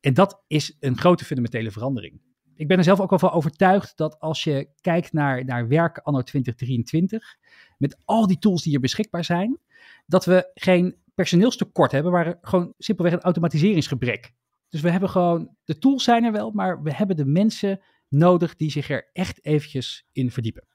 En 0.00 0.14
dat 0.14 0.42
is 0.46 0.76
een 0.80 0.98
grote 0.98 1.24
fundamentele 1.24 1.70
verandering. 1.70 2.20
Ik 2.54 2.68
ben 2.68 2.78
er 2.78 2.84
zelf 2.84 3.00
ook 3.00 3.10
wel 3.10 3.18
van 3.18 3.30
overtuigd 3.30 3.96
dat 3.96 4.20
als 4.20 4.44
je 4.44 4.68
kijkt 4.80 5.12
naar, 5.12 5.44
naar 5.44 5.68
werk 5.68 5.98
anno 5.98 6.22
2023, 6.22 7.36
met 7.78 7.96
al 8.04 8.26
die 8.26 8.38
tools 8.38 8.62
die 8.62 8.74
er 8.74 8.80
beschikbaar 8.80 9.24
zijn, 9.24 9.58
dat 10.06 10.24
we 10.24 10.50
geen 10.54 10.96
personeelstekort 11.14 11.92
hebben, 11.92 12.12
maar 12.12 12.38
gewoon 12.40 12.74
simpelweg 12.78 13.14
een 13.14 13.20
automatiseringsgebrek. 13.20 14.32
Dus 14.68 14.80
we 14.80 14.90
hebben 14.90 15.08
gewoon, 15.08 15.56
de 15.64 15.78
tools 15.78 16.04
zijn 16.04 16.24
er 16.24 16.32
wel, 16.32 16.50
maar 16.50 16.82
we 16.82 16.92
hebben 16.92 17.16
de 17.16 17.24
mensen 17.24 17.80
nodig 18.08 18.56
die 18.56 18.70
zich 18.70 18.90
er 18.90 19.10
echt 19.12 19.44
eventjes 19.44 20.06
in 20.12 20.30
verdiepen. 20.30 20.66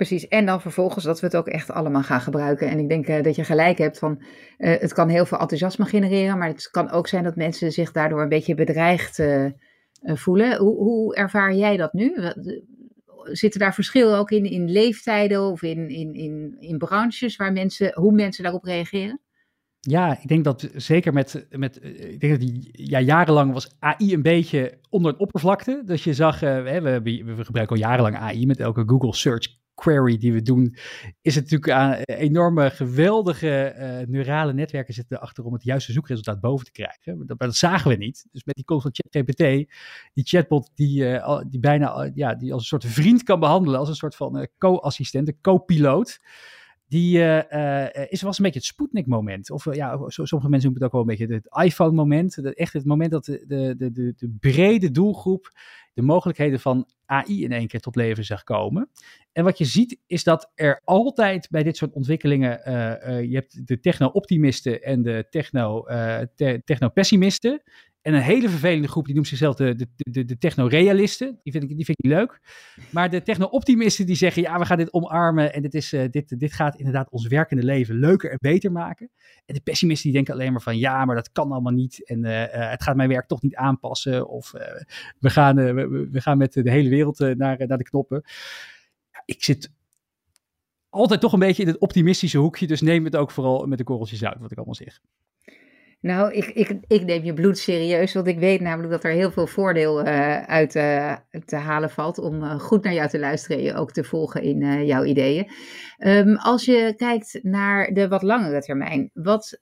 Precies, 0.00 0.28
en 0.28 0.46
dan 0.46 0.60
vervolgens 0.60 1.04
dat 1.04 1.20
we 1.20 1.26
het 1.26 1.36
ook 1.36 1.48
echt 1.48 1.70
allemaal 1.70 2.02
gaan 2.02 2.20
gebruiken. 2.20 2.68
En 2.68 2.78
ik 2.78 2.88
denk 2.88 3.08
uh, 3.08 3.22
dat 3.22 3.36
je 3.36 3.44
gelijk 3.44 3.78
hebt 3.78 3.98
van, 3.98 4.22
uh, 4.58 4.78
het 4.78 4.92
kan 4.92 5.08
heel 5.08 5.26
veel 5.26 5.38
enthousiasme 5.38 5.84
genereren, 5.84 6.38
maar 6.38 6.48
het 6.48 6.70
kan 6.70 6.90
ook 6.90 7.08
zijn 7.08 7.24
dat 7.24 7.36
mensen 7.36 7.72
zich 7.72 7.92
daardoor 7.92 8.22
een 8.22 8.28
beetje 8.28 8.54
bedreigd 8.54 9.18
uh, 9.18 9.50
voelen. 10.02 10.58
Hoe, 10.58 10.76
hoe, 10.76 11.14
ervaar 11.14 11.54
jij 11.54 11.76
dat 11.76 11.92
nu? 11.92 12.14
Zitten 13.22 13.60
daar 13.60 13.74
verschillen 13.74 14.18
ook 14.18 14.30
in, 14.30 14.44
in 14.44 14.70
leeftijden 14.70 15.42
of 15.42 15.62
in, 15.62 15.88
in, 15.88 16.14
in, 16.14 16.56
in 16.58 16.78
branches 16.78 17.36
waar 17.36 17.52
mensen, 17.52 17.92
hoe 17.94 18.12
mensen 18.12 18.42
daarop 18.42 18.64
reageren? 18.64 19.20
Ja, 19.80 20.18
ik 20.22 20.28
denk 20.28 20.44
dat 20.44 20.70
zeker 20.74 21.12
met, 21.12 21.46
met 21.50 21.84
ik 21.84 22.20
denk 22.20 22.40
dat 22.40 22.50
ja, 22.72 23.00
jarenlang 23.00 23.52
was 23.52 23.76
AI 23.78 24.14
een 24.14 24.22
beetje 24.22 24.78
onder 24.88 25.12
het 25.12 25.20
oppervlakte. 25.20 25.82
Dus 25.84 26.04
je 26.04 26.14
zag, 26.14 26.40
we, 26.40 26.80
we, 26.82 27.22
we, 27.24 27.44
gebruiken 27.44 27.76
al 27.76 27.82
jarenlang 27.82 28.16
AI 28.16 28.46
met 28.46 28.60
elke 28.60 28.82
Google 28.86 29.14
Search 29.14 29.58
query 29.80 30.18
die 30.18 30.32
we 30.32 30.42
doen, 30.42 30.76
is 31.22 31.34
het 31.34 31.44
natuurlijk 31.44 31.70
aan 31.70 31.92
enorme, 32.02 32.70
geweldige 32.70 33.74
uh, 33.78 34.08
neurale 34.08 34.52
netwerken 34.52 34.94
zitten 34.94 35.16
erachter 35.16 35.44
om 35.44 35.52
het 35.52 35.64
juiste 35.64 35.92
zoekresultaat 35.92 36.40
boven 36.40 36.64
te 36.64 36.72
krijgen. 36.72 37.26
Dat, 37.26 37.38
dat 37.38 37.56
zagen 37.56 37.90
we 37.90 37.96
niet. 37.96 38.26
Dus 38.32 38.44
met 38.44 38.54
die 38.54 38.64
komst 38.64 38.88
ChatGPT, 38.92 39.38
die 40.12 40.24
chatbot 40.24 40.70
die, 40.74 41.04
uh, 41.04 41.40
die 41.48 41.60
bijna 41.60 42.10
ja, 42.14 42.34
die 42.34 42.52
als 42.52 42.62
een 42.62 42.68
soort 42.68 42.84
vriend 42.84 43.22
kan 43.22 43.40
behandelen, 43.40 43.78
als 43.78 43.88
een 43.88 43.94
soort 43.94 44.16
van 44.16 44.48
co-assistent, 44.58 45.28
een 45.28 45.40
co-piloot. 45.40 46.20
Die 46.90 47.18
is, 48.08 48.22
was 48.22 48.38
een 48.38 48.44
beetje 48.44 48.58
het 48.58 48.68
Sputnik-moment. 48.68 49.50
Of 49.50 49.74
ja, 49.74 49.96
sommige 50.06 50.50
mensen 50.50 50.50
noemen 50.50 50.72
het 50.72 50.82
ook 50.82 50.92
wel 50.92 51.00
een 51.00 51.06
beetje 51.06 51.34
het 51.34 51.64
iPhone-moment. 51.64 52.54
Echt 52.54 52.72
het 52.72 52.84
moment 52.84 53.10
dat 53.10 53.24
de, 53.24 53.44
de, 53.46 53.92
de, 53.92 54.14
de 54.16 54.36
brede 54.40 54.90
doelgroep 54.90 55.52
de 55.94 56.02
mogelijkheden 56.02 56.60
van 56.60 56.88
AI 57.06 57.44
in 57.44 57.52
één 57.52 57.66
keer 57.66 57.80
tot 57.80 57.96
leven 57.96 58.24
zag 58.24 58.44
komen. 58.44 58.90
En 59.32 59.44
wat 59.44 59.58
je 59.58 59.64
ziet 59.64 59.98
is 60.06 60.24
dat 60.24 60.50
er 60.54 60.80
altijd 60.84 61.48
bij 61.50 61.62
dit 61.62 61.76
soort 61.76 61.92
ontwikkelingen, 61.92 62.60
je 63.28 63.34
hebt 63.34 63.66
de 63.66 63.80
techno-optimisten 63.80 64.82
en 64.82 65.02
de 65.02 65.26
techno-pessimisten. 66.64 67.52
Uh, 67.64 67.72
en 68.02 68.14
een 68.14 68.20
hele 68.20 68.48
vervelende 68.48 68.88
groep, 68.88 69.04
die 69.04 69.14
noemt 69.14 69.26
zichzelf 69.26 69.54
de, 69.54 69.74
de, 69.74 69.86
de, 69.96 70.24
de 70.24 70.38
techno-realisten. 70.38 71.38
Die 71.42 71.52
vind, 71.52 71.64
ik, 71.64 71.76
die 71.76 71.84
vind 71.84 71.98
ik 71.98 72.04
niet 72.04 72.12
leuk. 72.12 72.40
Maar 72.90 73.10
de 73.10 73.22
techno-optimisten 73.22 74.06
die 74.06 74.16
zeggen, 74.16 74.42
ja, 74.42 74.58
we 74.58 74.64
gaan 74.64 74.76
dit 74.76 74.92
omarmen. 74.92 75.52
En 75.52 75.62
dit, 75.62 75.74
is, 75.74 75.92
uh, 75.92 76.04
dit, 76.10 76.40
dit 76.40 76.52
gaat 76.52 76.76
inderdaad 76.76 77.10
ons 77.10 77.26
werkende 77.26 77.62
leven 77.62 77.98
leuker 77.98 78.30
en 78.30 78.38
beter 78.40 78.72
maken. 78.72 79.10
En 79.46 79.54
de 79.54 79.60
pessimisten 79.60 80.04
die 80.04 80.12
denken 80.12 80.34
alleen 80.34 80.52
maar 80.52 80.62
van, 80.62 80.78
ja, 80.78 81.04
maar 81.04 81.14
dat 81.14 81.32
kan 81.32 81.52
allemaal 81.52 81.72
niet. 81.72 82.06
En 82.06 82.24
uh, 82.24 82.40
uh, 82.40 82.70
het 82.70 82.82
gaat 82.82 82.96
mijn 82.96 83.08
werk 83.08 83.26
toch 83.26 83.42
niet 83.42 83.54
aanpassen. 83.54 84.28
Of 84.28 84.50
we, 85.18 85.30
gaan, 85.30 85.56
we, 85.56 86.08
we, 86.10 86.20
gaan 86.20 86.38
met 86.38 86.52
de 86.52 86.70
hele 86.70 86.88
wereld 86.88 87.18
naar, 87.18 87.36
naar 87.36 87.78
de 87.78 87.82
knoppen. 87.82 88.22
Ik 89.24 89.44
zit 89.44 89.70
altijd 90.88 91.20
toch 91.20 91.32
een 91.32 91.38
beetje 91.38 91.62
in 91.62 91.68
het 91.68 91.78
optimistische 91.78 92.38
hoekje. 92.38 92.66
Dus 92.66 92.80
neem 92.80 93.04
het 93.04 93.16
ook 93.16 93.30
vooral 93.30 93.66
met 93.66 93.78
de 93.78 93.84
korreltjes 93.84 94.24
uit, 94.24 94.40
wat 94.40 94.50
ik 94.50 94.56
allemaal 94.56 94.74
zeg. 94.74 95.00
Nou, 96.00 96.32
ik, 96.32 96.46
ik, 96.46 96.78
ik 96.86 97.04
neem 97.04 97.24
je 97.24 97.32
bloed 97.32 97.58
serieus, 97.58 98.14
want 98.14 98.26
ik 98.26 98.38
weet 98.38 98.60
namelijk 98.60 98.90
dat 98.92 99.04
er 99.04 99.10
heel 99.10 99.30
veel 99.30 99.46
voordeel 99.46 100.06
uh, 100.06 100.42
uit 100.42 100.74
uh, 100.74 101.16
te 101.44 101.56
halen 101.56 101.90
valt 101.90 102.18
om 102.18 102.42
uh, 102.42 102.60
goed 102.60 102.84
naar 102.84 102.92
jou 102.92 103.08
te 103.08 103.18
luisteren 103.18 103.56
en 103.56 103.62
je 103.62 103.74
ook 103.74 103.92
te 103.92 104.04
volgen 104.04 104.42
in 104.42 104.86
jouw 104.86 105.04
ideeën. 105.04 105.50
Um, 105.98 106.36
als 106.36 106.64
je 106.64 106.94
kijkt 106.96 107.38
naar 107.42 107.92
de 107.92 108.08
wat 108.08 108.22
langere 108.22 108.60
termijn, 108.60 109.10
wat, 109.12 109.58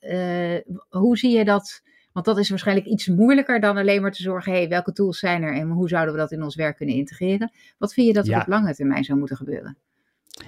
hoe 0.89 1.17
zie 1.17 1.37
je 1.37 1.45
dat? 1.45 1.83
Want 2.13 2.27
dat 2.27 2.39
is 2.39 2.49
waarschijnlijk 2.49 2.87
iets 2.87 3.07
moeilijker 3.07 3.61
dan 3.61 3.77
alleen 3.77 4.03
maar 4.03 4.13
te 4.13 4.23
zorgen, 4.23 4.53
hey, 4.53 4.69
welke 4.69 4.93
tools 4.93 5.19
zijn 5.19 5.43
er 5.43 5.55
en 5.55 5.69
hoe 5.69 5.89
zouden 5.89 6.15
we 6.15 6.21
dat 6.21 6.33
in 6.33 6.43
ons 6.43 6.57
werk 6.57 6.77
kunnen 6.77 6.95
integreren? 6.95 7.53
Wat 7.79 7.93
vind 7.93 8.07
je 8.07 8.13
dat 8.13 8.29
er 8.29 8.41
op 8.41 8.47
lange 8.47 8.75
termijn 8.75 9.05
zou 9.05 9.19
moeten 9.19 9.37
gebeuren? 9.37 9.77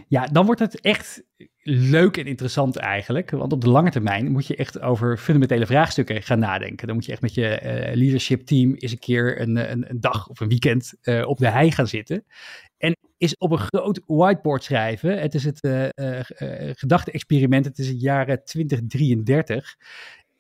Ja, 0.08 0.26
dan 0.26 0.46
wordt 0.46 0.60
het 0.60 0.80
echt 0.80 1.22
leuk 1.62 2.16
en 2.16 2.26
interessant 2.26 2.76
eigenlijk. 2.76 3.30
Want 3.30 3.52
op 3.52 3.60
de 3.60 3.68
lange 3.68 3.90
termijn 3.90 4.30
moet 4.30 4.46
je 4.46 4.56
echt 4.56 4.80
over 4.80 5.18
fundamentele 5.18 5.66
vraagstukken 5.66 6.22
gaan 6.22 6.38
nadenken. 6.38 6.86
Dan 6.86 6.96
moet 6.96 7.04
je 7.04 7.12
echt 7.12 7.22
met 7.22 7.34
je 7.34 7.60
uh, 7.62 7.94
leadership 7.94 8.46
team 8.46 8.74
eens 8.74 8.92
een 8.92 8.98
keer 8.98 9.40
een, 9.40 9.70
een, 9.70 9.90
een 9.90 10.00
dag 10.00 10.28
of 10.28 10.40
een 10.40 10.48
weekend 10.48 10.94
uh, 11.02 11.28
op 11.28 11.38
de 11.38 11.48
hei 11.48 11.72
gaan 11.72 11.86
zitten. 11.86 12.24
En 12.76 12.96
is 13.16 13.36
op 13.36 13.50
een 13.50 13.58
groot 13.58 14.00
whiteboard 14.06 14.64
schrijven. 14.64 15.20
Het 15.20 15.34
is 15.34 15.44
het 15.44 15.64
uh, 15.64 15.88
gedachte-experiment. 16.74 17.64
Het 17.64 17.78
is 17.78 17.88
het 17.88 18.00
jaren 18.00 18.44
2033. 18.44 19.76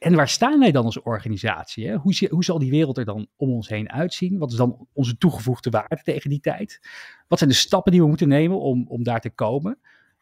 En 0.00 0.14
waar 0.14 0.28
staan 0.28 0.58
wij 0.58 0.72
dan 0.72 0.84
als 0.84 1.02
organisatie? 1.02 1.88
Hè? 1.88 1.96
Hoe, 1.96 2.28
hoe 2.30 2.44
zal 2.44 2.58
die 2.58 2.70
wereld 2.70 2.98
er 2.98 3.04
dan 3.04 3.28
om 3.36 3.50
ons 3.50 3.68
heen 3.68 3.90
uitzien? 3.90 4.38
Wat 4.38 4.50
is 4.50 4.56
dan 4.56 4.86
onze 4.92 5.18
toegevoegde 5.18 5.70
waarde 5.70 6.02
tegen 6.02 6.30
die 6.30 6.40
tijd? 6.40 6.80
Wat 7.28 7.38
zijn 7.38 7.50
de 7.50 7.56
stappen 7.56 7.92
die 7.92 8.00
we 8.00 8.06
moeten 8.06 8.28
nemen 8.28 8.60
om, 8.60 8.86
om 8.88 9.02
daar 9.02 9.20
te 9.20 9.30
komen? 9.30 9.78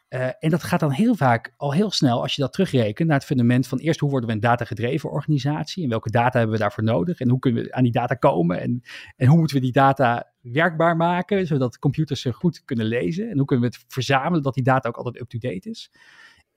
Uh, 0.08 0.26
en 0.38 0.50
dat 0.50 0.62
gaat 0.62 0.80
dan 0.80 0.90
heel 0.90 1.14
vaak 1.14 1.54
al 1.56 1.73
heel 1.73 1.90
snel, 1.90 2.23
als 2.23 2.35
je 2.35 2.42
dat 2.42 2.52
terugrekent, 2.52 3.08
naar 3.08 3.16
het 3.16 3.26
fundament 3.26 3.66
van 3.66 3.78
eerst 3.78 4.00
hoe 4.00 4.11
worden 4.11 4.28
we 4.28 4.35
een 4.35 4.40
datagedreven 4.40 5.11
organisatie 5.11 5.82
en 5.82 5.88
welke 5.88 6.11
data 6.11 6.38
hebben 6.38 6.56
we 6.56 6.62
daarvoor 6.62 6.85
nodig 6.85 7.20
en 7.20 7.28
hoe 7.28 7.38
kunnen 7.38 7.62
we 7.62 7.73
aan 7.73 7.82
die 7.82 7.92
data 7.92 8.14
komen 8.14 8.61
en, 8.61 8.82
en 9.16 9.26
hoe 9.26 9.38
moeten 9.38 9.56
we 9.56 9.62
die 9.62 9.73
data 9.73 10.32
werkbaar 10.40 10.97
maken, 10.97 11.47
zodat 11.47 11.78
computers 11.78 12.20
ze 12.20 12.32
goed 12.32 12.64
kunnen 12.64 12.87
lezen 12.87 13.30
en 13.30 13.37
hoe 13.37 13.47
kunnen 13.47 13.70
we 13.70 13.76
het 13.76 13.85
verzamelen 13.88 14.42
dat 14.42 14.54
die 14.54 14.62
data 14.62 14.88
ook 14.88 14.97
altijd 14.97 15.20
up-to-date 15.20 15.70
is. 15.70 15.90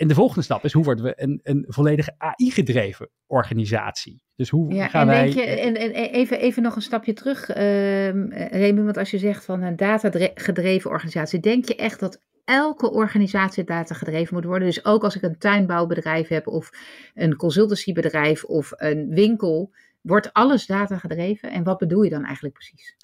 En 0.02 0.08
de 0.08 0.14
volgende 0.14 0.44
stap 0.44 0.64
is 0.64 0.74
hoe 0.74 0.84
worden 0.84 1.06
we 1.06 1.14
een, 1.16 1.40
een 1.44 1.66
volledige 1.68 2.16
AI-gedreven 2.18 3.10
organisatie. 3.28 4.24
Dus 4.36 4.50
hoe 4.50 4.74
ja, 4.74 4.88
gaan 4.88 5.02
en 5.02 5.08
wij. 5.08 5.24
Denk 5.24 5.34
je, 5.34 5.44
en, 5.44 5.76
en 5.76 5.92
even, 5.92 6.40
even 6.40 6.64
nog 6.64 6.76
een 6.76 6.82
stapje 6.82 7.14
terug, 7.14 7.50
uh, 7.50 7.58
Remy, 8.50 8.82
want 8.84 8.98
als 8.98 9.12
je 9.12 9.18
zegt 9.18 9.46
van 9.46 9.62
een 9.62 9.76
datagedreven 9.76 10.90
organisatie, 10.90 11.40
denk 11.40 11.68
je 11.68 11.76
echt 11.76 12.00
dat 12.00 12.22
elke 12.46 12.92
organisatie 12.92 13.64
datagedreven 13.64 14.34
moet 14.34 14.46
worden? 14.46 14.68
Dus 14.68 14.86
ook 14.86 15.04
als 15.04 15.16
ik 15.16 15.22
een 15.22 15.38
tuinbouwbedrijf 15.38 16.28
heb 16.28 16.48
of 16.48 16.70
een 17.14 17.36
consultancybedrijf 17.36 18.44
of 18.44 18.72
een 18.76 19.10
winkel, 19.10 19.74
wordt 20.02 20.34
alles 20.34 20.66
datagedreven? 20.66 21.52
En 21.52 21.64
wat 21.64 21.78
bedoel 21.78 22.04
je 22.04 22.10
dan 22.10 22.26
eigenlijk 22.26 22.54
precies? 22.54 22.96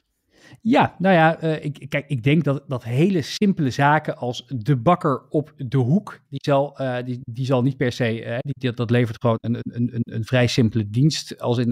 Ja, 0.61 0.95
nou 0.97 1.15
ja, 1.15 1.43
uh, 1.43 1.63
ik, 1.63 1.85
kijk, 1.89 2.07
ik 2.07 2.23
denk 2.23 2.43
dat, 2.43 2.63
dat 2.67 2.83
hele 2.83 3.21
simpele 3.21 3.69
zaken 3.69 4.17
als 4.17 4.45
de 4.47 4.75
bakker 4.75 5.25
op 5.29 5.53
de 5.57 5.77
hoek, 5.77 6.19
die 6.29 6.39
zal, 6.43 6.81
uh, 6.81 6.97
die, 7.05 7.19
die 7.23 7.45
zal 7.45 7.61
niet 7.61 7.77
per 7.77 7.91
se, 7.91 8.25
uh, 8.25 8.37
die, 8.41 8.73
dat 8.73 8.89
levert 8.89 9.21
gewoon 9.21 9.37
een, 9.41 9.59
een, 9.61 9.89
een, 9.93 10.01
een 10.03 10.25
vrij 10.25 10.47
simpele 10.47 10.89
dienst. 10.89 11.39
Als 11.39 11.57
in, 11.57 11.69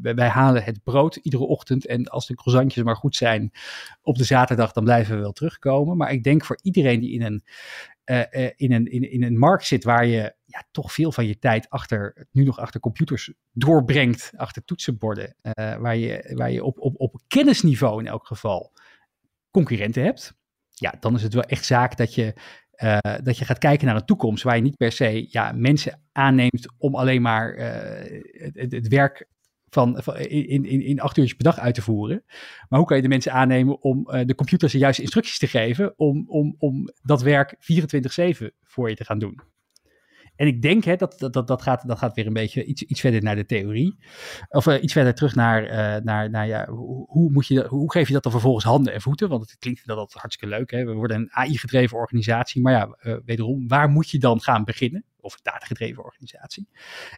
wij 0.00 0.28
halen 0.28 0.64
het 0.64 0.80
brood 0.84 1.16
iedere 1.16 1.44
ochtend 1.44 1.86
en 1.86 2.04
als 2.04 2.26
de 2.26 2.34
croissantjes 2.34 2.84
maar 2.84 2.96
goed 2.96 3.16
zijn 3.16 3.50
op 4.02 4.16
de 4.16 4.24
zaterdag, 4.24 4.72
dan 4.72 4.84
blijven 4.84 5.14
we 5.14 5.20
wel 5.20 5.32
terugkomen. 5.32 5.96
Maar 5.96 6.12
ik 6.12 6.22
denk 6.22 6.44
voor 6.44 6.58
iedereen 6.62 7.00
die 7.00 7.12
in 7.12 7.22
een, 7.22 7.42
in 8.56 8.72
een, 8.72 8.86
in, 8.86 9.10
in 9.10 9.22
een 9.22 9.38
markt 9.38 9.66
zit 9.66 9.84
waar 9.84 10.06
je 10.06 10.34
toch 10.70 10.92
veel 10.92 11.12
van 11.12 11.26
je 11.26 11.38
tijd 11.38 11.70
achter, 11.70 12.26
nu 12.32 12.44
nog 12.44 12.58
achter 12.58 12.80
computers 12.80 13.32
doorbrengt, 13.52 14.32
achter 14.36 14.64
toetsenborden, 14.64 15.34
uh, 15.42 15.76
waar 15.76 15.96
je, 15.96 16.32
waar 16.34 16.50
je 16.50 16.64
op, 16.64 16.80
op, 16.80 17.00
op 17.00 17.20
kennisniveau 17.26 18.00
in 18.00 18.06
elk 18.06 18.26
geval 18.26 18.72
concurrenten 19.50 20.02
hebt, 20.02 20.34
ja, 20.70 20.94
dan 21.00 21.14
is 21.14 21.22
het 21.22 21.34
wel 21.34 21.42
echt 21.42 21.64
zaak 21.64 21.96
dat 21.96 22.14
je, 22.14 22.34
uh, 22.76 22.98
dat 23.22 23.38
je 23.38 23.44
gaat 23.44 23.58
kijken 23.58 23.86
naar 23.86 23.96
een 23.96 24.04
toekomst 24.04 24.42
waar 24.42 24.56
je 24.56 24.62
niet 24.62 24.76
per 24.76 24.92
se 24.92 25.26
ja, 25.28 25.52
mensen 25.52 26.02
aanneemt 26.12 26.74
om 26.78 26.94
alleen 26.94 27.22
maar 27.22 27.56
uh, 27.56 28.52
het, 28.52 28.72
het, 28.72 28.88
werk 28.88 29.28
van, 29.68 30.02
van, 30.02 30.16
in, 30.16 30.64
in, 30.64 30.82
in 30.82 31.00
acht 31.00 31.16
uurtjes 31.16 31.36
per 31.36 31.44
dag 31.44 31.58
uit 31.58 31.74
te 31.74 31.82
voeren. 31.82 32.24
Maar 32.68 32.78
hoe 32.78 32.88
kan 32.88 32.96
je 32.96 33.02
de 33.02 33.08
mensen 33.08 33.32
aannemen 33.32 33.82
om 33.82 34.04
de 34.04 34.34
computers 34.34 34.72
de 34.72 34.78
juiste 34.78 35.02
instructies 35.02 35.38
te 35.38 35.46
geven 35.46 35.98
om, 35.98 36.24
om, 36.28 36.54
om 36.58 36.90
dat 37.02 37.22
werk 37.22 37.54
24-7 38.42 38.46
voor 38.62 38.88
je 38.88 38.96
te 38.96 39.04
gaan 39.04 39.18
doen? 39.18 39.40
En 40.36 40.46
ik 40.46 40.62
denk, 40.62 40.84
hè, 40.84 40.96
dat, 40.96 41.18
dat, 41.18 41.46
dat, 41.46 41.62
gaat, 41.62 41.88
dat 41.88 41.98
gaat 41.98 42.14
weer 42.14 42.26
een 42.26 42.32
beetje 42.32 42.64
iets, 42.64 42.82
iets 42.82 43.00
verder 43.00 43.22
naar 43.22 43.36
de 43.36 43.46
theorie. 43.46 43.98
Of 44.48 44.66
uh, 44.66 44.82
iets 44.82 44.92
verder 44.92 45.14
terug 45.14 45.34
naar, 45.34 45.64
uh, 45.64 46.04
naar, 46.04 46.30
naar 46.30 46.46
ja, 46.46 46.66
hoe, 46.68 47.30
moet 47.32 47.46
je, 47.46 47.66
hoe 47.68 47.92
geef 47.92 48.06
je 48.06 48.12
dat 48.12 48.22
dan 48.22 48.32
vervolgens 48.32 48.64
handen 48.64 48.92
en 48.92 49.00
voeten? 49.00 49.28
Want 49.28 49.50
het 49.50 49.58
klinkt 49.58 49.86
dat, 49.86 49.96
dat 49.96 50.12
hartstikke 50.12 50.56
leuk. 50.56 50.70
Hè? 50.70 50.84
We 50.84 50.92
worden 50.92 51.16
een 51.16 51.32
AI-gedreven 51.32 51.98
organisatie. 51.98 52.62
Maar 52.62 52.72
ja, 52.72 52.96
uh, 53.02 53.16
wederom, 53.24 53.68
waar 53.68 53.88
moet 53.88 54.10
je 54.10 54.18
dan 54.18 54.40
gaan 54.40 54.64
beginnen? 54.64 55.04
Of 55.20 55.32
een 55.34 55.40
datagedreven 55.42 56.04
organisatie. 56.04 56.68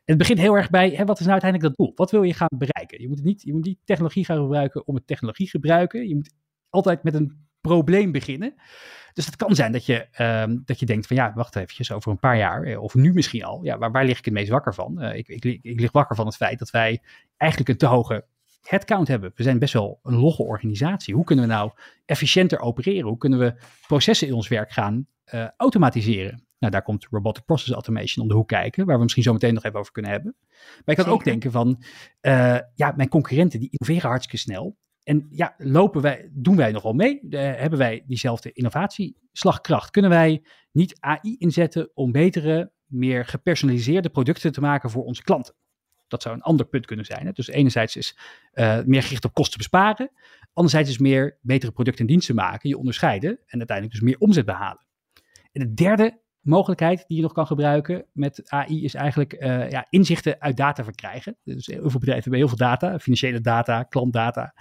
Het 0.05 0.19
begint 0.19 0.39
heel 0.39 0.55
erg 0.55 0.71
bij, 0.71 0.91
hè, 0.91 1.05
wat 1.05 1.19
is 1.19 1.27
nou 1.27 1.41
uiteindelijk 1.41 1.77
dat 1.77 1.87
doel? 1.87 1.97
Wat 1.97 2.11
wil 2.11 2.23
je 2.23 2.35
gaan 2.35 2.59
bereiken? 2.59 3.01
Je 3.01 3.09
moet, 3.09 3.23
niet, 3.23 3.43
je 3.43 3.53
moet 3.53 3.65
niet 3.65 3.79
technologie 3.85 4.25
gaan 4.25 4.37
gebruiken 4.37 4.87
om 4.87 4.95
het 4.95 5.07
technologie 5.07 5.49
gebruiken. 5.49 6.09
Je 6.09 6.15
moet 6.15 6.33
altijd 6.69 7.03
met 7.03 7.15
een 7.15 7.47
probleem 7.61 8.13
beginnen. 8.13 8.55
Dus 9.19 9.27
het 9.27 9.37
kan 9.37 9.55
zijn 9.55 9.73
dat 9.73 9.87
je, 9.87 10.07
um, 10.21 10.63
dat 10.65 10.81
je 10.81 10.87
denkt 10.87 11.07
van 11.07 11.17
ja, 11.17 11.33
wacht 11.35 11.57
eventjes, 11.57 11.93
over 11.93 12.11
een 12.11 12.19
paar 12.19 12.37
jaar, 12.37 12.63
eh, 12.63 12.83
of 12.83 12.95
nu 12.95 13.13
misschien 13.13 13.45
al, 13.45 13.65
ja, 13.65 13.79
waar, 13.79 13.91
waar 13.91 14.05
lig 14.05 14.19
ik 14.19 14.25
het 14.25 14.35
meest 14.35 14.51
wakker 14.51 14.75
van? 14.75 15.05
Uh, 15.05 15.15
ik, 15.15 15.29
ik, 15.29 15.45
ik 15.63 15.81
lig 15.81 15.93
wakker 15.93 16.17
van 16.17 16.27
het 16.27 16.37
feit 16.37 16.59
dat 16.59 16.71
wij 16.71 17.03
eigenlijk 17.37 17.71
een 17.71 17.77
te 17.77 17.87
hoge 17.87 18.25
headcount 18.63 19.09
hebben. 19.09 19.33
We 19.35 19.43
zijn 19.43 19.59
best 19.59 19.73
wel 19.73 20.01
een 20.03 20.15
logge 20.15 20.43
organisatie. 20.43 21.15
Hoe 21.15 21.25
kunnen 21.25 21.45
we 21.49 21.51
nou 21.51 21.71
efficiënter 22.05 22.61
opereren? 22.61 23.09
Hoe 23.09 23.19
kunnen 23.19 23.39
we 23.39 23.55
processen 23.87 24.27
in 24.27 24.35
ons 24.35 24.49
werk 24.49 24.71
gaan 24.71 25.07
uh, 25.35 25.49
automatiseren? 25.57 26.47
Nou, 26.59 26.73
daar 26.73 26.83
komt 26.83 27.07
robotic 27.11 27.45
process 27.45 27.73
automation 27.73 28.23
om 28.23 28.31
de 28.31 28.37
hoek 28.37 28.49
kijken, 28.49 28.87
waar 28.87 28.97
we 28.97 29.03
misschien 29.03 29.23
zo 29.23 29.33
meteen 29.33 29.55
nog 29.55 29.65
even 29.65 29.79
over 29.79 29.93
kunnen 29.93 30.11
hebben. 30.11 30.37
Maar 30.39 30.83
je 30.85 30.95
kan 30.95 31.05
Zeker. 31.05 31.13
ook 31.13 31.25
denken 31.25 31.53
van, 31.53 31.83
uh, 32.23 32.59
ja, 32.75 32.93
mijn 32.97 33.09
concurrenten 33.09 33.61
die 33.61 33.71
innoveren 33.71 34.11
hartstikke 34.11 34.39
snel. 34.39 34.77
En 35.09 35.27
ja, 35.31 35.55
lopen 35.59 36.03
wij, 36.03 36.29
doen 36.33 36.57
wij 36.57 36.73
nogal 36.73 36.93
mee? 36.93 37.21
Uh, 37.23 37.41
hebben 37.41 37.79
wij 37.79 38.05
diezelfde 38.07 38.53
innovatieslagkracht? 38.53 39.91
Kunnen 39.91 40.11
wij 40.11 40.45
niet 40.73 40.97
AI 41.01 41.37
inzetten 41.39 41.91
om 41.95 42.13
betere, 42.13 42.73
meer 42.87 43.25
gepersonaliseerde 43.27 44.09
producten 44.09 44.53
te 44.53 44.61
maken 44.61 44.91
voor 44.91 45.05
onze 45.05 45.23
klanten? 45.23 45.55
Dat 46.07 46.23
zou 46.23 46.35
een 46.35 46.43
ander 46.43 46.67
punt 46.67 46.87
kunnen 46.87 47.05
zijn. 47.05 47.27
Hè? 47.27 47.33
Dus 47.33 47.49
enerzijds 47.49 47.97
is 47.97 48.19
uh, 48.55 48.81
meer 48.85 49.03
gericht 49.03 49.25
op 49.25 49.35
kosten 49.35 49.59
besparen. 49.59 50.11
Anderzijds 50.53 50.91
is 50.91 50.99
meer 50.99 51.39
betere 51.41 51.73
producten 51.73 52.01
en 52.01 52.11
diensten 52.11 52.35
maken, 52.35 52.69
je 52.69 52.79
onderscheiden 52.79 53.31
en 53.31 53.59
uiteindelijk 53.59 53.99
dus 53.99 54.09
meer 54.09 54.19
omzet 54.19 54.45
behalen. 54.45 54.87
En 55.53 55.61
de 55.61 55.75
derde 55.75 56.21
mogelijkheid 56.49 57.05
die 57.07 57.17
je 57.17 57.23
nog 57.23 57.33
kan 57.33 57.47
gebruiken 57.47 58.05
met 58.13 58.43
AI 58.51 58.85
is 58.85 58.95
eigenlijk 58.95 59.33
uh, 59.33 59.71
ja, 59.71 59.87
inzichten 59.91 60.41
uit 60.41 60.57
data 60.57 60.85
verkrijgen. 60.85 61.37
Dus 61.45 61.67
heel 61.67 61.91
veel 61.91 62.01
bedrijven 62.01 62.23
hebben 62.23 62.41
heel 62.41 62.49
veel 62.49 62.67
data, 62.67 62.99
financiële 62.99 63.41
data, 63.41 63.83
klantdata. 63.83 64.55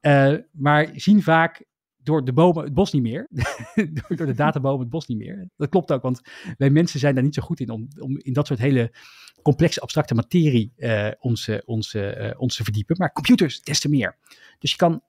Uh, 0.00 0.34
maar 0.52 0.88
zien 0.94 1.22
vaak 1.22 1.64
door 1.96 2.24
de 2.24 2.32
bomen 2.32 2.64
het 2.64 2.74
bos 2.74 2.92
niet 2.92 3.02
meer. 3.02 3.28
door, 4.06 4.26
de 4.26 4.34
databomen 4.34 4.80
het 4.80 4.88
bos 4.88 5.06
niet 5.06 5.18
meer. 5.18 5.48
Dat 5.56 5.68
klopt 5.68 5.92
ook, 5.92 6.02
want 6.02 6.20
wij 6.56 6.70
mensen 6.70 7.00
zijn 7.00 7.14
daar 7.14 7.24
niet 7.24 7.34
zo 7.34 7.42
goed 7.42 7.60
in 7.60 7.70
om, 7.70 7.88
om 7.98 8.18
in 8.18 8.32
dat 8.32 8.46
soort 8.46 8.60
hele 8.60 8.94
complexe, 9.42 9.80
abstracte 9.80 10.14
materie 10.14 10.72
uh, 10.76 11.08
ons, 11.18 11.50
ons, 11.64 11.96
ons 12.36 12.56
te 12.56 12.64
verdiepen. 12.64 12.96
Maar 12.98 13.12
computers 13.12 13.62
des 13.62 13.80
te 13.80 13.88
meer. 13.88 14.18
Dus 14.58 14.70
je 14.70 14.76
kan 14.76 15.02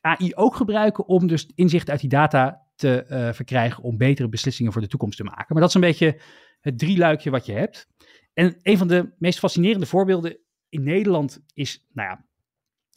AI 0.00 0.34
ook 0.34 0.56
gebruiken 0.56 1.06
om 1.06 1.26
dus 1.26 1.50
inzicht 1.54 1.90
uit 1.90 2.00
die 2.00 2.08
data 2.08 2.62
te 2.80 3.06
uh, 3.10 3.32
verkrijgen 3.32 3.82
om 3.82 3.96
betere 3.96 4.28
beslissingen 4.28 4.72
voor 4.72 4.80
de 4.80 4.88
toekomst 4.88 5.16
te 5.16 5.24
maken. 5.24 5.46
Maar 5.48 5.60
dat 5.60 5.68
is 5.68 5.74
een 5.74 5.80
beetje 5.80 6.20
het 6.60 6.78
drieluikje 6.78 7.30
wat 7.30 7.46
je 7.46 7.52
hebt. 7.52 7.86
En 8.34 8.56
een 8.62 8.78
van 8.78 8.88
de 8.88 9.12
meest 9.18 9.38
fascinerende 9.38 9.86
voorbeelden 9.86 10.38
in 10.68 10.82
Nederland 10.82 11.40
is, 11.54 11.86
nou 11.92 12.08
ja, 12.08 12.24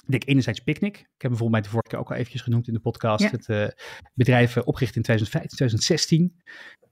ik 0.05 0.11
denk 0.11 0.25
enerzijds 0.25 0.59
Picnic. 0.59 0.97
Ik 0.97 1.21
heb 1.21 1.31
hem 1.31 1.37
volgens 1.37 1.51
mij 1.51 1.61
de 1.61 1.69
vorige 1.69 1.89
keer 1.89 1.99
ook 1.99 2.09
al 2.09 2.15
eventjes 2.15 2.41
genoemd 2.41 2.67
in 2.67 2.73
de 2.73 2.79
podcast. 2.79 3.23
Ja. 3.23 3.29
Het 3.29 3.47
uh, 3.47 3.67
bedrijf 4.13 4.55
uh, 4.55 4.63
opgericht 4.65 4.95
in 4.95 5.01
2015, 5.01 5.57
2016. 5.57 6.41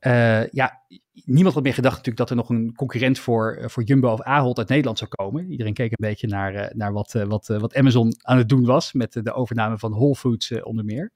Uh, 0.07 0.47
ja, 0.47 0.81
niemand 1.25 1.53
had 1.53 1.63
meer 1.63 1.73
gedacht 1.73 1.95
natuurlijk 1.95 2.17
dat 2.17 2.29
er 2.29 2.35
nog 2.35 2.49
een 2.49 2.75
concurrent 2.75 3.19
voor, 3.19 3.57
uh, 3.57 3.67
voor 3.67 3.83
Jumbo 3.83 4.11
of 4.11 4.21
Ahold 4.21 4.57
uit 4.57 4.67
Nederland 4.67 4.97
zou 4.97 5.09
komen. 5.09 5.51
Iedereen 5.51 5.73
keek 5.73 5.91
een 5.91 6.07
beetje 6.09 6.27
naar, 6.27 6.71
naar 6.75 6.93
wat, 6.93 7.11
wat, 7.11 7.47
wat 7.47 7.75
Amazon 7.75 8.13
aan 8.21 8.37
het 8.37 8.49
doen 8.49 8.65
was 8.65 8.93
met 8.93 9.13
de 9.13 9.33
overname 9.33 9.77
van 9.77 9.91
Whole 9.91 10.15
Foods 10.15 10.63
onder 10.63 10.85
meer. 10.85 11.11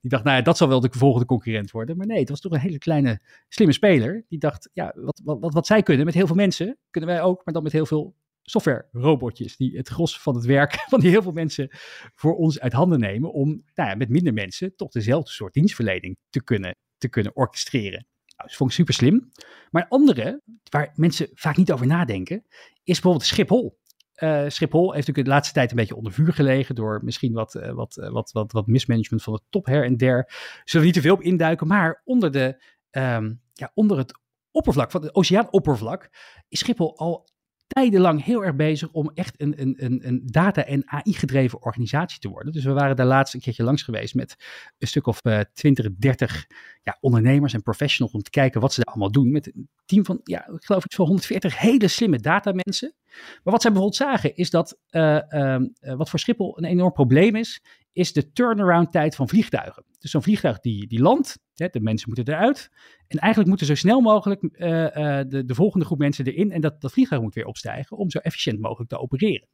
Die 0.00 0.10
dacht, 0.10 0.24
nou 0.24 0.36
ja, 0.36 0.42
dat 0.42 0.56
zal 0.56 0.68
wel 0.68 0.80
de 0.80 0.88
volgende 0.90 1.26
concurrent 1.26 1.70
worden. 1.70 1.96
Maar 1.96 2.06
nee, 2.06 2.18
het 2.18 2.28
was 2.28 2.40
toch 2.40 2.52
een 2.52 2.60
hele 2.60 2.78
kleine, 2.78 3.20
slimme 3.48 3.72
speler. 3.72 4.24
Die 4.28 4.38
dacht, 4.38 4.70
ja, 4.72 4.92
wat, 4.96 5.20
wat, 5.24 5.40
wat, 5.40 5.54
wat 5.54 5.66
zij 5.66 5.82
kunnen 5.82 6.04
met 6.04 6.14
heel 6.14 6.26
veel 6.26 6.36
mensen, 6.36 6.78
kunnen 6.90 7.10
wij 7.10 7.22
ook, 7.22 7.44
maar 7.44 7.54
dan 7.54 7.62
met 7.62 7.72
heel 7.72 7.86
veel 7.86 8.14
software-robotjes. 8.42 9.56
Die 9.56 9.76
het 9.76 9.88
gros 9.88 10.20
van 10.20 10.34
het 10.34 10.44
werk 10.44 10.74
van 10.90 11.00
die 11.00 11.10
heel 11.10 11.22
veel 11.22 11.32
mensen 11.32 11.68
voor 12.14 12.36
ons 12.36 12.60
uit 12.60 12.72
handen 12.72 13.00
nemen. 13.00 13.32
Om 13.32 13.48
nou 13.74 13.88
ja, 13.88 13.94
met 13.94 14.08
minder 14.08 14.32
mensen 14.32 14.76
toch 14.76 14.90
dezelfde 14.90 15.30
soort 15.30 15.52
dienstverlening 15.52 16.16
te 16.30 16.42
kunnen, 16.44 16.76
te 16.98 17.08
kunnen 17.08 17.36
orchestreren. 17.36 18.06
Nou, 18.36 18.48
dat 18.48 18.54
vond 18.54 18.70
ik 18.70 18.76
super 18.76 18.94
slim. 18.94 19.30
Maar 19.70 19.82
een 19.82 19.88
andere, 19.88 20.42
waar 20.70 20.92
mensen 20.94 21.28
vaak 21.34 21.56
niet 21.56 21.72
over 21.72 21.86
nadenken, 21.86 22.44
is 22.84 22.94
bijvoorbeeld 22.94 23.24
Schiphol. 23.24 23.78
Uh, 24.22 24.44
Schiphol 24.48 24.92
heeft 24.92 25.06
natuurlijk 25.06 25.26
de 25.26 25.32
laatste 25.32 25.54
tijd 25.54 25.70
een 25.70 25.76
beetje 25.76 25.96
onder 25.96 26.12
vuur 26.12 26.32
gelegen 26.32 26.74
door 26.74 27.00
misschien 27.04 27.32
wat, 27.32 27.54
uh, 27.54 27.70
wat, 27.70 27.96
uh, 27.96 28.10
wat, 28.10 28.32
wat, 28.32 28.52
wat 28.52 28.66
mismanagement 28.66 29.22
van 29.22 29.32
de 29.32 29.40
top 29.50 29.66
her 29.66 29.84
en 29.84 29.96
der. 29.96 30.24
Zullen 30.64 30.86
we 30.86 30.92
niet 30.92 31.02
te 31.02 31.08
veel 31.08 31.14
op 31.14 31.22
induiken, 31.22 31.66
maar 31.66 32.02
onder, 32.04 32.32
de, 32.32 32.62
um, 32.90 33.40
ja, 33.52 33.70
onder 33.74 33.98
het 33.98 34.20
oppervlak, 34.50 34.90
van 34.90 35.02
het 35.02 35.14
oceaanoppervlak, 35.14 36.10
is 36.48 36.58
Schiphol 36.58 36.98
al 36.98 37.28
tijdenlang 37.72 38.24
heel 38.24 38.44
erg 38.44 38.56
bezig 38.56 38.88
om 38.90 39.10
echt 39.14 39.40
een, 39.40 39.60
een, 39.60 39.74
een, 39.84 40.06
een 40.06 40.22
data- 40.24 40.64
en 40.64 40.82
AI-gedreven 40.86 41.62
organisatie 41.62 42.20
te 42.20 42.28
worden. 42.28 42.52
Dus 42.52 42.64
we 42.64 42.72
waren 42.72 42.96
daar 42.96 43.06
laatst 43.06 43.34
een 43.34 43.40
keertje 43.40 43.62
langs 43.62 43.82
geweest 43.82 44.14
met 44.14 44.36
een 44.78 44.86
stuk 44.86 45.06
of 45.06 45.18
uh, 45.22 45.40
20, 45.54 45.88
30 45.98 46.46
ja, 46.82 46.96
ondernemers 47.00 47.52
en 47.52 47.62
professionals 47.62 48.14
om 48.14 48.22
te 48.22 48.30
kijken 48.30 48.60
wat 48.60 48.72
ze 48.72 48.80
daar 48.84 48.94
allemaal 48.94 49.12
doen. 49.12 49.30
Met 49.30 49.46
een 49.46 49.68
team 49.84 50.04
van, 50.04 50.20
ja, 50.24 50.48
ik 50.48 50.64
geloof 50.64 50.84
iets 50.84 50.96
van 50.96 51.06
140 51.06 51.58
hele 51.58 51.88
slimme 51.88 52.18
datamensen. 52.18 52.94
Maar 53.42 53.52
wat 53.52 53.62
zij 53.62 53.72
bijvoorbeeld 53.72 54.02
zagen 54.02 54.36
is 54.36 54.50
dat, 54.50 54.78
uh, 54.90 55.20
uh, 55.30 55.56
wat 55.80 56.10
voor 56.10 56.18
Schiphol 56.18 56.58
een 56.58 56.64
enorm 56.64 56.92
probleem 56.92 57.36
is, 57.36 57.62
is 57.92 58.12
de 58.12 58.32
turnaround 58.32 58.92
tijd 58.92 59.14
van 59.14 59.28
vliegtuigen. 59.28 59.84
Dus 59.98 60.10
zo'n 60.10 60.22
vliegtuig 60.22 60.60
die, 60.60 60.86
die 60.86 61.00
landt, 61.00 61.38
hè, 61.54 61.68
de 61.68 61.80
mensen 61.80 62.08
moeten 62.08 62.34
eruit. 62.34 62.70
En 63.06 63.18
eigenlijk 63.18 63.48
moeten 63.48 63.66
zo 63.66 63.74
snel 63.74 64.00
mogelijk 64.00 64.40
de, 64.40 65.42
de 65.46 65.54
volgende 65.54 65.86
groep 65.86 65.98
mensen 65.98 66.24
erin. 66.24 66.52
En 66.52 66.60
dat, 66.60 66.80
dat 66.80 66.92
vliegtuig 66.92 67.22
moet 67.22 67.34
weer 67.34 67.46
opstijgen 67.46 67.96
om 67.96 68.10
zo 68.10 68.18
efficiënt 68.18 68.60
mogelijk 68.60 68.90
te 68.90 68.98
opereren. 68.98 69.48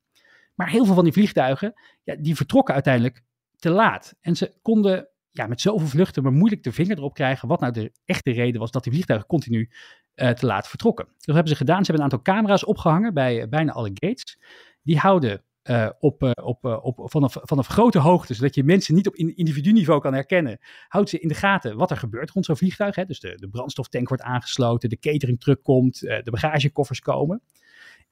Maar 0.55 0.71
heel 0.71 0.85
veel 0.85 0.95
van 0.95 1.05
die 1.05 1.13
vliegtuigen, 1.13 1.75
ja, 2.03 2.17
die 2.17 2.37
vertrokken 2.37 2.75
uiteindelijk 2.75 3.23
te 3.57 3.71
laat. 3.71 4.15
En 4.21 4.37
ze 4.37 4.55
konden 4.63 5.09
ja, 5.31 5.47
met 5.47 5.61
zoveel 5.61 5.87
vluchten 5.87 6.23
maar 6.23 6.33
moeilijk 6.33 6.63
de 6.63 6.73
vinger 6.73 6.97
erop 6.97 7.15
krijgen 7.15 7.49
wat 7.49 7.61
nou 7.61 7.73
de 7.73 7.93
echte 8.05 8.31
reden 8.31 8.61
was 8.61 8.71
dat 8.71 8.83
die 8.83 8.93
vliegtuigen 8.93 9.29
continu 9.29 9.71
uh, 10.15 10.31
te 10.31 10.47
laat 10.47 10.69
vertrokken. 10.69 11.05
Dus 11.05 11.27
dat 11.27 11.35
hebben 11.35 11.53
ze 11.53 11.59
gedaan. 11.59 11.85
Ze 11.85 11.91
hebben 11.91 12.07
een 12.07 12.13
aantal 12.13 12.35
camera's 12.35 12.67
opgehangen 12.67 13.15
bij 13.15 13.49
bijna 13.49 13.73
alle 13.73 13.91
gates. 13.95 14.39
Die 14.83 14.99
houden 14.99 15.45
uh, 15.71 15.89
op, 15.99 16.23
op, 16.43 16.65
op, 16.65 17.11
vanaf, 17.11 17.37
vanaf 17.41 17.67
grote 17.67 17.99
hoogte, 17.99 18.35
zodat 18.35 18.55
je 18.55 18.65
mensen 18.65 18.95
niet 18.95 19.07
op 19.07 19.17
individu-niveau 19.17 20.01
kan 20.01 20.15
herkennen, 20.15 20.59
houdt 20.89 21.09
ze 21.09 21.19
in 21.19 21.29
de 21.29 21.35
gaten 21.35 21.77
wat 21.77 21.91
er 21.91 21.97
gebeurt 21.97 22.31
rond 22.31 22.45
zo'n 22.45 22.57
vliegtuig. 22.57 22.95
Hè. 22.95 23.05
Dus 23.05 23.21
de, 23.21 23.35
de 23.37 23.49
brandstoftank 23.49 24.09
wordt 24.09 24.23
aangesloten, 24.23 24.89
de 24.89 24.99
catering 24.99 25.41
truck 25.41 25.63
komt, 25.63 26.01
de 26.01 26.31
bagagekoffers 26.31 27.01
komen. 27.01 27.43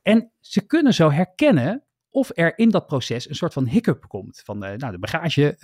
En 0.03 0.31
ze 0.41 0.67
kunnen 0.67 0.95
zo 0.95 1.11
herkennen 1.11 1.83
of 2.11 2.31
er 2.35 2.59
in 2.59 2.71
dat 2.71 2.87
proces 2.87 3.29
een 3.29 3.35
soort 3.35 3.53
van 3.53 3.67
hiccup 3.67 4.09
komt. 4.09 4.43
Van 4.45 4.59
nou, 4.59 4.77
de 4.77 4.99
bagage, 4.99 5.57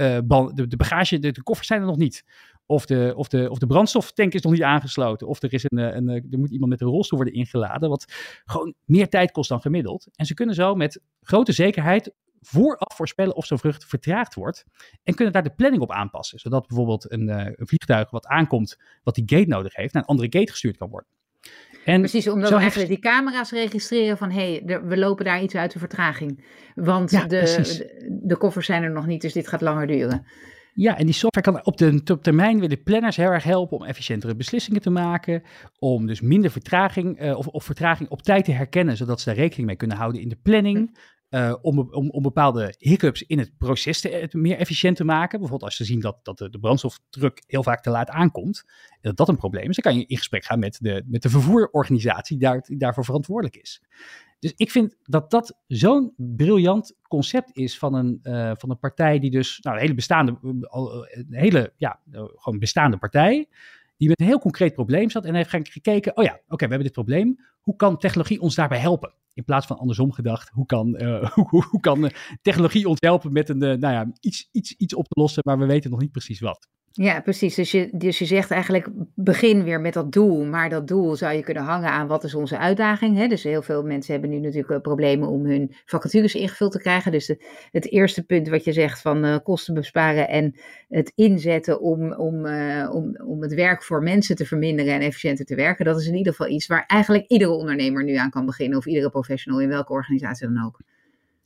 de, 0.54 0.76
bagage 0.76 1.18
de, 1.18 1.32
de, 1.32 1.42
koffers 1.42 1.68
zijn 1.68 1.80
er 1.80 1.86
nog 1.86 1.96
niet. 1.96 2.24
Of 2.70 2.86
de, 2.86 3.12
of, 3.16 3.28
de, 3.28 3.50
of 3.50 3.58
de 3.58 3.66
brandstoftank 3.66 4.34
is 4.34 4.42
nog 4.42 4.52
niet 4.52 4.62
aangesloten. 4.62 5.26
Of 5.26 5.42
er, 5.42 5.52
is 5.52 5.64
een, 5.68 5.78
eh, 5.78 5.94
een, 5.94 6.08
er 6.08 6.38
moet 6.38 6.50
iemand 6.50 6.70
met 6.70 6.80
een 6.80 6.86
rolstoel 6.86 7.18
worden 7.18 7.38
ingeladen. 7.38 7.88
Wat 7.88 8.04
gewoon 8.44 8.74
meer 8.84 9.08
tijd 9.08 9.30
kost 9.30 9.48
dan 9.48 9.60
gemiddeld. 9.60 10.08
En 10.14 10.26
ze 10.26 10.34
kunnen 10.34 10.54
zo 10.54 10.74
met 10.74 11.00
grote 11.22 11.52
zekerheid 11.52 12.12
vooraf 12.40 12.96
voorspellen 12.96 13.34
of 13.34 13.46
zo'n 13.46 13.58
vlucht 13.58 13.84
vertraagd 13.84 14.34
wordt. 14.34 14.64
En 15.02 15.14
kunnen 15.14 15.32
daar 15.32 15.42
de 15.42 15.54
planning 15.54 15.82
op 15.82 15.92
aanpassen. 15.92 16.38
Zodat 16.38 16.66
bijvoorbeeld 16.66 17.12
een, 17.12 17.28
een 17.28 17.66
vliegtuig 17.66 18.10
wat 18.10 18.26
aankomt, 18.26 18.78
wat 19.02 19.14
die 19.14 19.24
gate 19.26 19.48
nodig 19.48 19.74
heeft, 19.74 19.94
naar 19.94 20.02
een 20.02 20.08
andere 20.08 20.38
gate 20.38 20.50
gestuurd 20.50 20.76
kan 20.76 20.90
worden. 20.90 21.08
En 21.84 22.00
Precies, 22.00 22.28
omdat 22.28 22.50
we 22.50 22.56
eigenlijk 22.56 22.88
die 22.88 22.98
camera's 22.98 23.50
registreren 23.50 24.18
van 24.18 24.30
hé, 24.30 24.60
hey, 24.64 24.80
we 24.82 24.96
lopen 24.96 25.24
daar 25.24 25.42
iets 25.42 25.54
uit 25.54 25.72
de 25.72 25.78
vertraging. 25.78 26.44
Want 26.74 27.10
de, 27.10 27.26
de, 27.26 28.18
de, 28.22 28.36
koffers 28.36 28.66
zijn 28.66 28.82
er 28.82 28.90
nog 28.90 29.06
niet, 29.06 29.20
dus 29.20 29.32
dit 29.32 29.48
gaat 29.48 29.60
langer 29.60 29.86
duren. 29.86 30.26
Ja, 30.74 30.98
en 30.98 31.04
die 31.04 31.14
software 31.14 31.52
kan 31.52 31.64
op, 31.64 31.76
de, 31.76 32.00
op 32.12 32.22
termijn 32.22 32.60
willen 32.60 32.82
planners 32.82 33.16
heel 33.16 33.30
erg 33.30 33.44
helpen 33.44 33.76
om 33.76 33.84
efficiëntere 33.84 34.36
beslissingen 34.36 34.80
te 34.80 34.90
maken. 34.90 35.42
Om 35.78 36.06
dus 36.06 36.20
minder 36.20 36.50
vertraging 36.50 37.22
uh, 37.22 37.36
of, 37.36 37.46
of 37.46 37.64
vertraging 37.64 38.08
op 38.08 38.22
tijd 38.22 38.44
te 38.44 38.52
herkennen, 38.52 38.96
zodat 38.96 39.20
ze 39.20 39.28
daar 39.28 39.38
rekening 39.38 39.66
mee 39.66 39.76
kunnen 39.76 39.96
houden 39.96 40.20
in 40.20 40.28
de 40.28 40.38
planning. 40.42 40.98
Uh, 41.30 41.54
om, 41.62 41.78
om, 41.78 42.10
om 42.10 42.22
bepaalde 42.22 42.74
hiccups 42.78 43.22
in 43.22 43.38
het 43.38 43.58
proces 43.58 44.00
te, 44.00 44.28
meer 44.32 44.56
efficiënt 44.56 44.96
te 44.96 45.04
maken. 45.04 45.38
Bijvoorbeeld 45.38 45.62
als 45.62 45.76
ze 45.76 45.84
zien 45.84 46.00
dat, 46.00 46.18
dat 46.22 46.38
de, 46.38 46.50
de 46.50 46.58
brandstofdruk 46.58 47.42
heel 47.46 47.62
vaak 47.62 47.82
te 47.82 47.90
laat 47.90 48.08
aankomt. 48.08 48.64
En 48.90 48.98
dat 49.00 49.16
dat 49.16 49.28
een 49.28 49.36
probleem 49.36 49.68
is. 49.68 49.76
Dan 49.76 49.92
kan 49.92 50.00
je 50.00 50.06
in 50.06 50.16
gesprek 50.16 50.44
gaan 50.44 50.58
met 50.58 50.78
de, 50.80 51.04
met 51.06 51.22
de 51.22 51.30
vervoerorganisatie 51.30 52.38
die, 52.38 52.48
daar, 52.48 52.60
die 52.60 52.78
daarvoor 52.78 53.04
verantwoordelijk 53.04 53.56
is. 53.56 53.82
Dus 54.40 54.52
ik 54.56 54.70
vind 54.70 54.96
dat 55.02 55.30
dat 55.30 55.58
zo'n 55.66 56.12
briljant 56.16 56.96
concept 57.08 57.56
is 57.56 57.78
van 57.78 57.94
een, 57.94 58.20
uh, 58.22 58.52
van 58.54 58.70
een 58.70 58.78
partij 58.78 59.18
die 59.18 59.30
dus, 59.30 59.58
nou, 59.60 59.76
een 59.76 59.82
hele 59.82 59.94
bestaande, 59.94 60.38
een 60.40 61.26
hele, 61.30 61.72
ja, 61.76 62.00
gewoon 62.10 62.58
bestaande 62.58 62.96
partij, 62.96 63.48
die 63.96 64.08
met 64.08 64.20
een 64.20 64.26
heel 64.26 64.38
concreet 64.38 64.74
probleem 64.74 65.10
zat 65.10 65.24
en 65.24 65.34
heeft 65.34 65.50
gekeken, 65.50 66.16
oh 66.16 66.24
ja, 66.24 66.32
oké, 66.32 66.64
we 66.64 66.70
hebben 66.70 66.82
dit 66.82 66.92
probleem, 66.92 67.46
hoe 67.60 67.76
kan 67.76 67.98
technologie 67.98 68.40
ons 68.40 68.54
daarbij 68.54 68.78
helpen? 68.78 69.14
In 69.32 69.44
plaats 69.44 69.66
van 69.66 69.78
andersom 69.78 70.12
gedacht, 70.12 70.48
hoe 70.48 70.66
kan, 70.66 71.02
hoe, 71.34 71.64
hoe, 71.70 71.80
kan 71.80 72.10
technologie 72.42 72.88
ons 72.88 73.00
helpen 73.00 73.32
met 73.32 73.48
een, 73.48 73.62
uh, 73.62 73.76
nou 73.76 73.94
ja, 73.94 74.12
iets, 74.20 74.48
iets, 74.52 74.74
iets 74.76 74.94
op 74.94 75.08
te 75.08 75.20
lossen, 75.20 75.42
maar 75.46 75.58
we 75.58 75.66
weten 75.66 75.90
nog 75.90 76.00
niet 76.00 76.12
precies 76.12 76.40
wat. 76.40 76.68
Ja, 76.92 77.20
precies. 77.20 77.54
Dus 77.54 77.70
je, 77.70 77.88
dus 77.92 78.18
je 78.18 78.24
zegt 78.24 78.50
eigenlijk 78.50 78.88
begin 79.14 79.62
weer 79.62 79.80
met 79.80 79.92
dat 79.92 80.12
doel. 80.12 80.44
Maar 80.44 80.68
dat 80.68 80.88
doel 80.88 81.16
zou 81.16 81.34
je 81.34 81.42
kunnen 81.42 81.62
hangen 81.62 81.90
aan 81.90 82.06
wat 82.06 82.24
is 82.24 82.34
onze 82.34 82.58
uitdaging. 82.58 83.16
Hè? 83.16 83.26
Dus 83.26 83.42
heel 83.42 83.62
veel 83.62 83.82
mensen 83.82 84.12
hebben 84.12 84.30
nu 84.30 84.38
natuurlijk 84.38 84.70
eh, 84.70 84.80
problemen 84.80 85.28
om 85.28 85.46
hun 85.46 85.74
vacatures 85.84 86.34
ingevuld 86.34 86.72
te 86.72 86.78
krijgen. 86.78 87.12
Dus 87.12 87.34
het 87.70 87.90
eerste 87.90 88.22
punt 88.22 88.48
wat 88.48 88.64
je 88.64 88.72
zegt 88.72 89.00
van 89.00 89.24
uh, 89.24 89.36
kosten 89.42 89.74
besparen 89.74 90.28
en 90.28 90.54
het 90.88 91.12
inzetten 91.14 91.80
om, 91.80 92.12
om, 92.12 92.46
uh, 92.46 92.90
om, 92.92 93.16
om 93.24 93.42
het 93.42 93.54
werk 93.54 93.82
voor 93.82 94.02
mensen 94.02 94.36
te 94.36 94.46
verminderen 94.46 94.94
en 94.94 95.00
efficiënter 95.00 95.44
te 95.44 95.54
werken. 95.54 95.84
Dat 95.84 96.00
is 96.00 96.06
in 96.06 96.16
ieder 96.16 96.32
geval 96.32 96.52
iets 96.52 96.66
waar 96.66 96.84
eigenlijk 96.86 97.26
iedere 97.26 97.50
ondernemer 97.50 98.04
nu 98.04 98.14
aan 98.14 98.30
kan 98.30 98.46
beginnen. 98.46 98.78
Of 98.78 98.86
iedere 98.86 99.10
professional 99.10 99.60
in 99.60 99.68
welke 99.68 99.92
organisatie 99.92 100.46
dan 100.46 100.64
ook. 100.64 100.80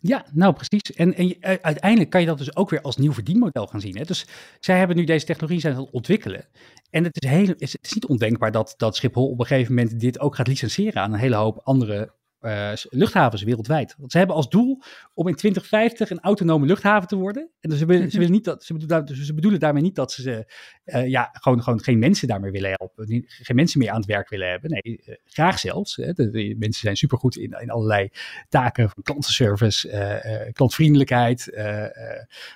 Ja, 0.07 0.25
nou 0.33 0.55
precies. 0.55 0.93
En, 0.97 1.15
en 1.15 1.41
eh, 1.41 1.57
uiteindelijk 1.63 2.11
kan 2.11 2.21
je 2.21 2.27
dat 2.27 2.39
dus 2.39 2.57
ook 2.57 2.71
weer 2.71 2.81
als 2.81 2.97
nieuw 2.97 3.13
verdienmodel 3.13 3.67
gaan 3.67 3.81
zien. 3.81 3.97
Hè? 3.97 4.05
Dus 4.05 4.27
zij 4.61 4.79
hebben 4.79 4.97
nu 4.97 5.05
deze 5.05 5.27
technologie 5.27 5.61
zijn 5.61 5.75
aan 5.75 5.81
het 5.81 5.91
ontwikkelen. 5.91 6.47
En 6.91 7.05
het 7.05 7.23
is, 7.23 7.29
heel, 7.29 7.47
het 7.47 7.79
is 7.83 7.93
niet 7.93 8.07
ondenkbaar 8.07 8.53
dat, 8.53 8.75
dat 8.77 8.97
Schiphol 8.97 9.31
op 9.31 9.41
een 9.41 9.47
gegeven 9.47 9.75
moment 9.75 10.01
dit 10.01 10.21
ook 10.21 10.35
gaat 10.35 10.47
licenseren 10.47 11.03
aan 11.03 11.13
een 11.13 11.19
hele 11.19 11.35
hoop 11.35 11.61
andere 11.63 12.13
uh, 12.45 12.73
luchthavens 12.91 13.43
wereldwijd. 13.43 13.95
Want 13.99 14.13
ze 14.13 14.19
hebben 14.19 14.37
als 14.37 14.49
doel 14.49 14.83
om 15.15 15.29
in 15.29 15.35
2050 15.35 16.11
een 16.11 16.21
autonome 16.21 16.67
luchthaven 16.67 17.09
te 17.09 17.17
worden. 17.17 17.51
En 17.61 17.71
dus 17.71 17.79
ze, 17.79 17.87
willen, 17.87 18.11
ze, 18.11 18.19
willen 18.19 18.33
niet 18.33 18.45
dat, 18.45 18.65
ze, 18.65 19.35
bedoelen, 19.35 19.61
daarmee 19.61 19.83
niet 19.83 19.95
dat 19.95 20.13
ze 20.13 20.53
uh, 20.85 21.09
ja, 21.09 21.29
gewoon, 21.33 21.63
gewoon 21.63 21.83
geen 21.83 21.99
mensen 21.99 22.29
daarmee 22.29 22.51
willen 22.51 22.71
helpen. 22.73 23.25
geen 23.27 23.57
mensen 23.57 23.79
meer 23.79 23.91
aan 23.91 23.97
het 23.97 24.07
werk 24.07 24.29
willen 24.29 24.51
hebben. 24.51 24.71
Nee, 24.71 25.03
uh, 25.07 25.15
graag 25.25 25.59
zelfs. 25.59 25.97
Hè. 25.97 26.13
De, 26.13 26.55
mensen 26.59 26.81
zijn 26.81 26.97
supergoed 26.97 27.37
in, 27.37 27.57
in 27.61 27.71
allerlei 27.71 28.09
taken 28.49 28.91
van 28.91 29.03
klantenservice, 29.03 30.51
klantvriendelijkheid, 30.53 31.51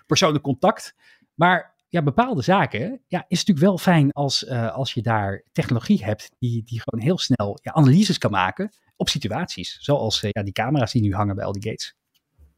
persoonlijk 0.07 0.45
contact. 0.45 0.95
Maar 1.35 1.77
ja, 1.89 2.03
bepaalde 2.03 2.43
zaken 2.43 3.01
ja, 3.07 3.25
is 3.29 3.39
natuurlijk 3.39 3.67
wel 3.67 3.79
fijn 3.79 4.13
als, 4.13 4.49
als 4.49 4.93
je 4.93 5.03
daar 5.03 5.43
technologie 5.53 6.05
hebt 6.05 6.31
die, 6.39 6.63
die 6.65 6.83
gewoon 6.85 7.05
heel 7.05 7.19
snel 7.19 7.59
analyses 7.63 8.19
kan 8.19 8.31
maken 8.31 8.71
op 8.99 9.09
situaties. 9.09 9.79
Zoals 9.81 10.23
uh, 10.23 10.31
ja, 10.33 10.43
die 10.43 10.53
camera's 10.53 10.93
die 10.93 11.03
nu 11.03 11.15
hangen 11.15 11.35
bij 11.35 11.45
al 11.45 11.53
die 11.53 11.63
gates. 11.63 11.97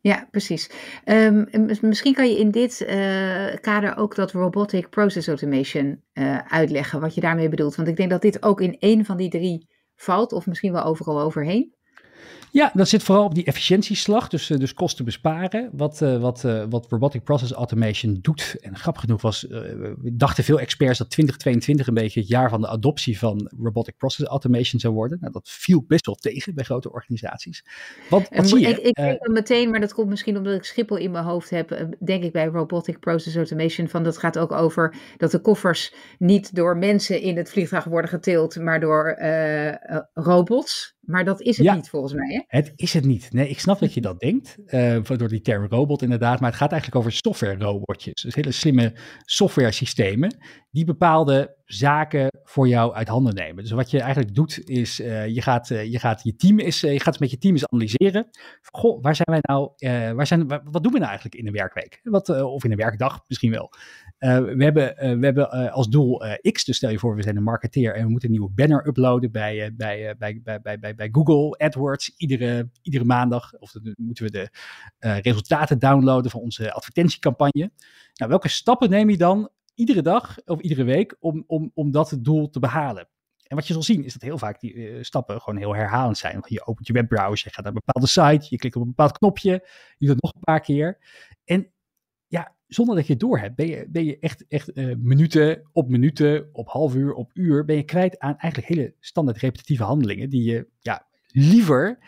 Ja, 0.00 0.28
precies. 0.30 0.70
Um, 1.04 1.48
misschien 1.80 2.14
kan 2.14 2.28
je 2.28 2.38
in 2.38 2.50
dit 2.50 2.80
uh, 2.80 3.54
kader 3.60 3.96
ook 3.96 4.14
dat 4.14 4.32
robotic 4.32 4.88
process 4.88 5.28
automation 5.28 6.02
uitleggen, 6.48 7.00
wat 7.00 7.14
je 7.14 7.20
daarmee 7.20 7.48
bedoelt. 7.48 7.74
Want 7.74 7.88
ik 7.88 7.96
denk 7.96 8.10
dat 8.10 8.22
dit 8.22 8.42
ook 8.42 8.60
in 8.60 8.78
één 8.78 9.04
van 9.04 9.16
die 9.16 9.30
drie 9.30 9.68
valt, 9.96 10.32
of 10.32 10.46
misschien 10.46 10.72
wel 10.72 10.84
overal 10.84 11.20
overheen. 11.20 11.74
Ja, 12.52 12.70
dat 12.74 12.88
zit 12.88 13.02
vooral 13.02 13.24
op 13.24 13.34
die 13.34 13.44
efficiëntieslag, 13.44 14.28
dus, 14.28 14.50
eh, 14.50 14.58
dus 14.58 14.74
kosten 14.74 15.04
besparen. 15.04 15.70
Wat, 15.72 16.00
uh, 16.00 16.20
wat, 16.20 16.44
uh, 16.44 16.64
wat 16.68 16.86
Robotic 16.88 17.24
Process 17.24 17.52
Automation 17.52 18.18
doet. 18.20 18.56
En 18.60 18.76
grappig 18.76 19.02
genoeg 19.02 19.22
was, 19.22 19.44
uh, 19.44 19.60
dachten 20.02 20.44
veel 20.44 20.60
experts 20.60 20.98
dat 20.98 21.10
2022 21.10 21.86
een 21.86 21.94
beetje 21.94 22.20
het 22.20 22.28
jaar 22.28 22.50
van 22.50 22.60
de 22.60 22.68
adoptie 22.68 23.18
van 23.18 23.50
Robotic 23.62 23.96
Process 23.96 24.28
Automation 24.28 24.80
zou 24.80 24.94
worden. 24.94 25.18
Nou, 25.20 25.32
dat 25.32 25.48
viel 25.50 25.84
best 25.88 26.06
wel 26.06 26.14
tegen 26.14 26.54
bij 26.54 26.64
grote 26.64 26.92
organisaties. 26.92 27.64
Want, 28.08 28.28
wat 28.28 28.48
zie 28.48 28.60
je? 28.60 28.68
Ik, 28.68 28.78
ik 28.78 28.94
denk 28.94 29.28
meteen, 29.28 29.70
maar 29.70 29.80
dat 29.80 29.94
komt 29.94 30.08
misschien 30.08 30.36
omdat 30.36 30.54
ik 30.54 30.64
Schiphol 30.64 30.96
in 30.96 31.10
mijn 31.10 31.24
hoofd 31.24 31.50
heb, 31.50 31.86
denk 32.04 32.24
ik 32.24 32.32
bij 32.32 32.46
Robotic 32.46 33.00
Process 33.00 33.36
Automation 33.36 33.88
van 33.88 34.04
dat 34.04 34.18
gaat 34.18 34.38
ook 34.38 34.52
over 34.52 34.94
dat 35.16 35.30
de 35.30 35.40
koffers 35.40 35.94
niet 36.18 36.54
door 36.54 36.76
mensen 36.76 37.20
in 37.20 37.36
het 37.36 37.50
vliegtuig 37.50 37.84
worden 37.84 38.10
getild, 38.10 38.56
maar 38.56 38.80
door 38.80 39.18
robots. 40.14 40.98
Maar 41.10 41.24
dat 41.24 41.40
is 41.40 41.58
het 41.58 41.74
niet 41.74 41.88
volgens 41.88 42.12
mij. 42.12 42.46
Hè? 42.46 42.58
Het 42.58 42.72
is 42.76 42.92
het 42.92 43.04
niet. 43.04 43.32
Nee, 43.32 43.48
ik 43.48 43.60
snap 43.60 43.78
dat 43.78 43.94
je 43.94 44.00
dat 44.00 44.20
denkt. 44.20 44.56
Uh, 44.66 45.00
door 45.02 45.28
die 45.28 45.40
term 45.40 45.66
robot 45.66 46.02
inderdaad. 46.02 46.40
Maar 46.40 46.48
het 46.48 46.58
gaat 46.58 46.72
eigenlijk 46.72 47.00
over 47.00 47.12
software-robotjes. 47.12 48.22
Dus 48.22 48.34
hele 48.34 48.52
slimme 48.52 48.92
software 49.24 49.72
systemen. 49.72 50.36
Die 50.70 50.84
bepaalde 50.84 51.56
zaken 51.64 52.28
voor 52.44 52.68
jou 52.68 52.94
uit 52.94 53.08
handen 53.08 53.34
nemen. 53.34 53.62
Dus 53.62 53.72
wat 53.72 53.90
je 53.90 54.00
eigenlijk 54.00 54.34
doet 54.34 54.68
is, 54.68 55.00
uh, 55.00 55.28
je, 55.28 55.42
gaat, 55.42 55.70
uh, 55.70 55.84
je 55.84 55.98
gaat 55.98 56.22
je 56.22 56.36
team 56.36 56.58
is, 56.58 56.80
je 56.80 57.00
gaat 57.00 57.20
met 57.20 57.30
je 57.30 57.38
team 57.38 57.54
eens 57.54 57.66
analyseren. 57.66 58.28
Goh, 58.62 59.02
waar 59.02 59.16
zijn 59.16 59.28
wij 59.30 59.38
nou, 59.42 59.72
waar 60.14 60.26
zijn, 60.26 60.48
wat 60.48 60.82
doen 60.82 60.92
we 60.92 60.98
nou 60.98 61.04
eigenlijk 61.04 61.34
in 61.34 61.46
een 61.46 61.52
werkweek? 61.52 62.00
Wat, 62.02 62.28
of 62.28 62.64
in 62.64 62.70
een 62.70 62.76
werkdag 62.76 63.24
misschien 63.26 63.50
wel. 63.50 63.72
Uh, 64.20 64.38
we 64.38 64.64
hebben, 64.64 65.04
uh, 65.04 65.18
we 65.18 65.24
hebben 65.24 65.48
uh, 65.54 65.72
als 65.72 65.88
doel 65.88 66.22
X, 66.52 66.64
dus 66.64 66.76
stel 66.76 66.90
je 66.90 66.98
voor, 66.98 67.16
we 67.16 67.22
zijn 67.22 67.36
een 67.36 67.42
marketeer 67.42 67.94
en 67.94 68.04
we 68.04 68.10
moeten 68.10 68.28
een 68.28 68.34
nieuwe 68.34 68.52
banner 68.54 68.86
uploaden 68.86 69.32
bij, 69.32 69.74
bij, 69.74 70.16
bij, 70.18 70.40
bij, 70.42 70.78
bij, 70.78 70.94
bij, 70.94 71.08
Google 71.12 71.58
AdWords 71.58 72.14
iedere, 72.16 72.70
iedere 72.82 73.04
maandag. 73.04 73.58
Of 73.58 73.72
moeten 73.96 74.24
we 74.24 74.30
de 74.30 74.50
resultaten 75.20 75.78
downloaden 75.78 76.30
van 76.30 76.40
onze 76.40 76.72
advertentiecampagne. 76.72 77.70
Nou, 78.14 78.30
welke 78.30 78.48
stappen 78.48 78.90
neem 78.90 79.10
je 79.10 79.16
dan 79.16 79.50
iedere 79.74 80.02
dag 80.02 80.36
of 80.44 80.60
iedere 80.60 80.84
week 80.84 81.16
om, 81.20 81.44
om, 81.46 81.70
om 81.74 81.90
dat 81.90 82.18
doel 82.20 82.50
te 82.50 82.58
behalen? 82.58 83.08
En 83.46 83.56
wat 83.56 83.66
je 83.66 83.72
zal 83.72 83.82
zien 83.82 84.04
is 84.04 84.12
dat 84.12 84.22
heel 84.22 84.38
vaak 84.38 84.60
die 84.60 85.04
stappen 85.04 85.40
gewoon 85.40 85.58
heel 85.58 85.74
herhalend 85.74 86.18
zijn. 86.18 86.42
Je 86.46 86.66
opent 86.66 86.86
je 86.86 86.92
webbrowser, 86.92 87.48
je 87.48 87.54
gaat 87.54 87.64
naar 87.64 87.74
een 87.74 87.82
bepaalde 87.84 88.08
site, 88.08 88.46
je 88.48 88.58
klikt 88.58 88.76
op 88.76 88.82
een 88.82 88.88
bepaald 88.88 89.18
knopje, 89.18 89.50
je 89.98 90.06
doet 90.06 90.08
het 90.08 90.22
nog 90.22 90.34
een 90.34 90.40
paar 90.40 90.60
keer. 90.60 90.98
En 91.44 91.72
zonder 92.70 92.96
dat 92.96 93.06
je 93.06 93.12
het 93.12 93.20
door 93.20 93.38
hebt, 93.38 93.56
ben 93.56 93.66
je, 93.66 93.86
ben 93.88 94.04
je 94.04 94.18
echt, 94.18 94.46
echt 94.48 94.76
uh, 94.76 94.94
minuten 94.98 95.68
op 95.72 95.88
minuten, 95.88 96.48
op 96.52 96.68
half 96.68 96.94
uur, 96.94 97.12
op 97.12 97.30
uur, 97.34 97.64
ben 97.64 97.76
je 97.76 97.82
kwijt 97.82 98.18
aan 98.18 98.36
eigenlijk 98.36 98.74
hele 98.74 98.94
standaard 99.00 99.38
repetitieve 99.38 99.82
handelingen 99.82 100.30
die 100.30 100.42
je 100.42 100.66
ja, 100.80 101.06
liever 101.26 101.98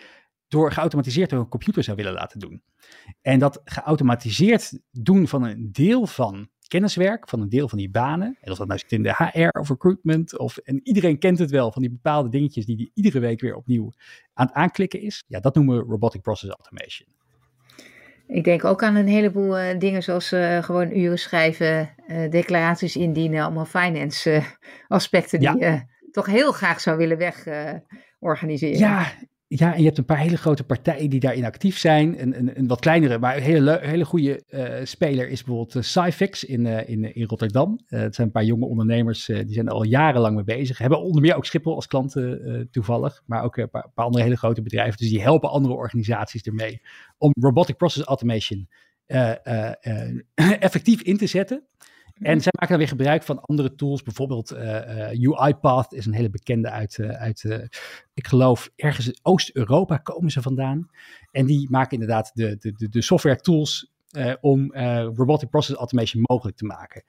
door 0.48 0.72
geautomatiseerd 0.72 1.31
door 1.31 1.40
een 1.40 1.48
computer 1.48 1.83
zou 1.83 1.96
willen 1.96 2.12
laten 2.12 2.38
doen. 2.38 2.62
En 3.20 3.38
dat 3.38 3.61
geautomatiseerd 3.64 4.81
doen 4.90 5.29
van 5.29 5.42
een 5.42 5.72
deel 5.72 6.07
van 6.07 6.48
kenniswerk, 6.68 7.29
van 7.29 7.40
een 7.40 7.48
deel 7.48 7.68
van 7.68 7.79
die 7.79 7.90
banen, 7.90 8.38
en 8.40 8.51
of 8.51 8.59
dat 8.59 8.66
nou 8.66 8.79
zit 8.79 8.92
in 8.92 9.03
de 9.03 9.14
HR 9.14 9.59
of 9.59 9.68
recruitment, 9.68 10.38
of, 10.38 10.57
en 10.57 10.81
iedereen 10.83 11.18
kent 11.18 11.38
het 11.38 11.51
wel, 11.51 11.72
van 11.72 11.83
die 11.83 11.90
bepaalde 11.90 12.29
dingetjes 12.29 12.66
die, 12.66 12.77
die 12.77 12.90
iedere 12.94 13.18
week 13.18 13.40
weer 13.40 13.55
opnieuw 13.55 13.92
aan 14.33 14.46
het 14.46 14.55
aanklikken 14.55 15.01
is, 15.01 15.25
ja, 15.27 15.40
dat 15.40 15.55
noemen 15.55 15.77
we 15.77 15.90
robotic 15.90 16.22
process 16.22 16.53
automation. 16.53 17.09
Ik 18.33 18.45
denk 18.45 18.64
ook 18.64 18.83
aan 18.83 18.95
een 18.95 19.09
heleboel 19.09 19.59
uh, 19.59 19.79
dingen 19.79 20.03
zoals 20.03 20.33
uh, 20.33 20.62
gewoon 20.62 20.97
uren 20.97 21.18
schrijven, 21.18 21.95
uh, 22.07 22.31
declaraties 22.31 22.97
indienen, 22.97 23.42
allemaal 23.42 23.64
finance 23.64 24.42
aspecten 24.88 25.38
die 25.38 25.59
je 25.59 25.83
toch 26.11 26.27
heel 26.27 26.53
graag 26.53 26.81
zou 26.81 26.97
willen 26.97 27.18
weg 27.18 27.47
organiseren. 28.18 28.79
Ja, 28.79 29.07
ja, 29.58 29.74
en 29.74 29.78
je 29.78 29.84
hebt 29.84 29.98
een 29.98 30.04
paar 30.04 30.18
hele 30.18 30.36
grote 30.36 30.64
partijen 30.64 31.10
die 31.10 31.20
daarin 31.20 31.44
actief 31.44 31.78
zijn. 31.78 32.22
Een, 32.22 32.38
een, 32.38 32.58
een 32.58 32.66
wat 32.66 32.80
kleinere, 32.80 33.18
maar 33.18 33.36
een 33.36 33.42
hele, 33.42 33.78
hele 33.82 34.04
goede 34.04 34.42
uh, 34.50 34.84
speler 34.84 35.28
is 35.28 35.44
bijvoorbeeld 35.44 35.74
uh, 35.74 35.82
Cyfix 35.82 36.44
in, 36.44 36.64
uh, 36.64 36.88
in, 36.88 37.14
in 37.14 37.26
Rotterdam. 37.26 37.80
het 37.86 38.14
zijn 38.14 38.26
een 38.26 38.32
paar 38.32 38.44
jonge 38.44 38.66
ondernemers, 38.66 39.26
die 39.26 39.52
zijn 39.52 39.68
al 39.68 39.84
jarenlang 39.84 40.34
mee 40.34 40.44
bezig. 40.44 40.78
Hebben 40.78 41.02
onder 41.02 41.22
meer 41.22 41.34
ook 41.34 41.44
Schiphol 41.44 41.74
als 41.74 41.86
klanten 41.86 42.68
toevallig, 42.70 43.22
maar 43.26 43.42
ook 43.42 43.56
een 43.56 43.70
paar, 43.70 43.90
paar, 43.94 44.04
andere 44.04 44.24
hele 44.24 44.36
grote 44.36 44.62
bedrijven. 44.62 44.98
Dus 44.98 45.10
die 45.10 45.22
helpen 45.22 45.50
andere 45.50 45.74
organisaties 45.74 46.42
ermee 46.42 46.82
om 47.18 47.32
robotic 47.40 47.76
process 47.76 48.06
automation 48.06 48.68
effectief 50.60 51.02
in 51.02 51.16
te 51.16 51.26
zetten. 51.26 51.66
En 52.22 52.40
zij 52.40 52.52
maken 52.52 52.68
dan 52.68 52.78
weer 52.78 52.88
gebruik 52.88 53.22
van 53.22 53.40
andere 53.40 53.74
tools. 53.74 54.02
Bijvoorbeeld 54.02 54.52
uh, 54.52 55.38
UiPath 55.38 55.92
is 55.92 56.06
een 56.06 56.14
hele 56.14 56.30
bekende 56.30 56.70
uit, 56.70 56.98
uh, 56.98 57.08
uit 57.08 57.70
ik 58.14 58.26
geloof, 58.26 58.70
ergens 58.76 59.06
in 59.06 59.18
Oost-Europa 59.22 59.96
komen 59.96 60.30
ze 60.30 60.42
vandaan. 60.42 60.88
En 61.30 61.46
die 61.46 61.70
maken 61.70 61.92
inderdaad 61.92 62.30
de, 62.35 62.56
de, 62.58 62.88
de, 62.88 63.02
software 63.02 63.40
tools 63.40 63.92
om 64.40 64.72
robotic 65.14 65.50
process 65.50 65.78
automation 65.78 66.22
mogelijk 66.26 66.56
te 66.56 66.64
maken. 66.64 67.04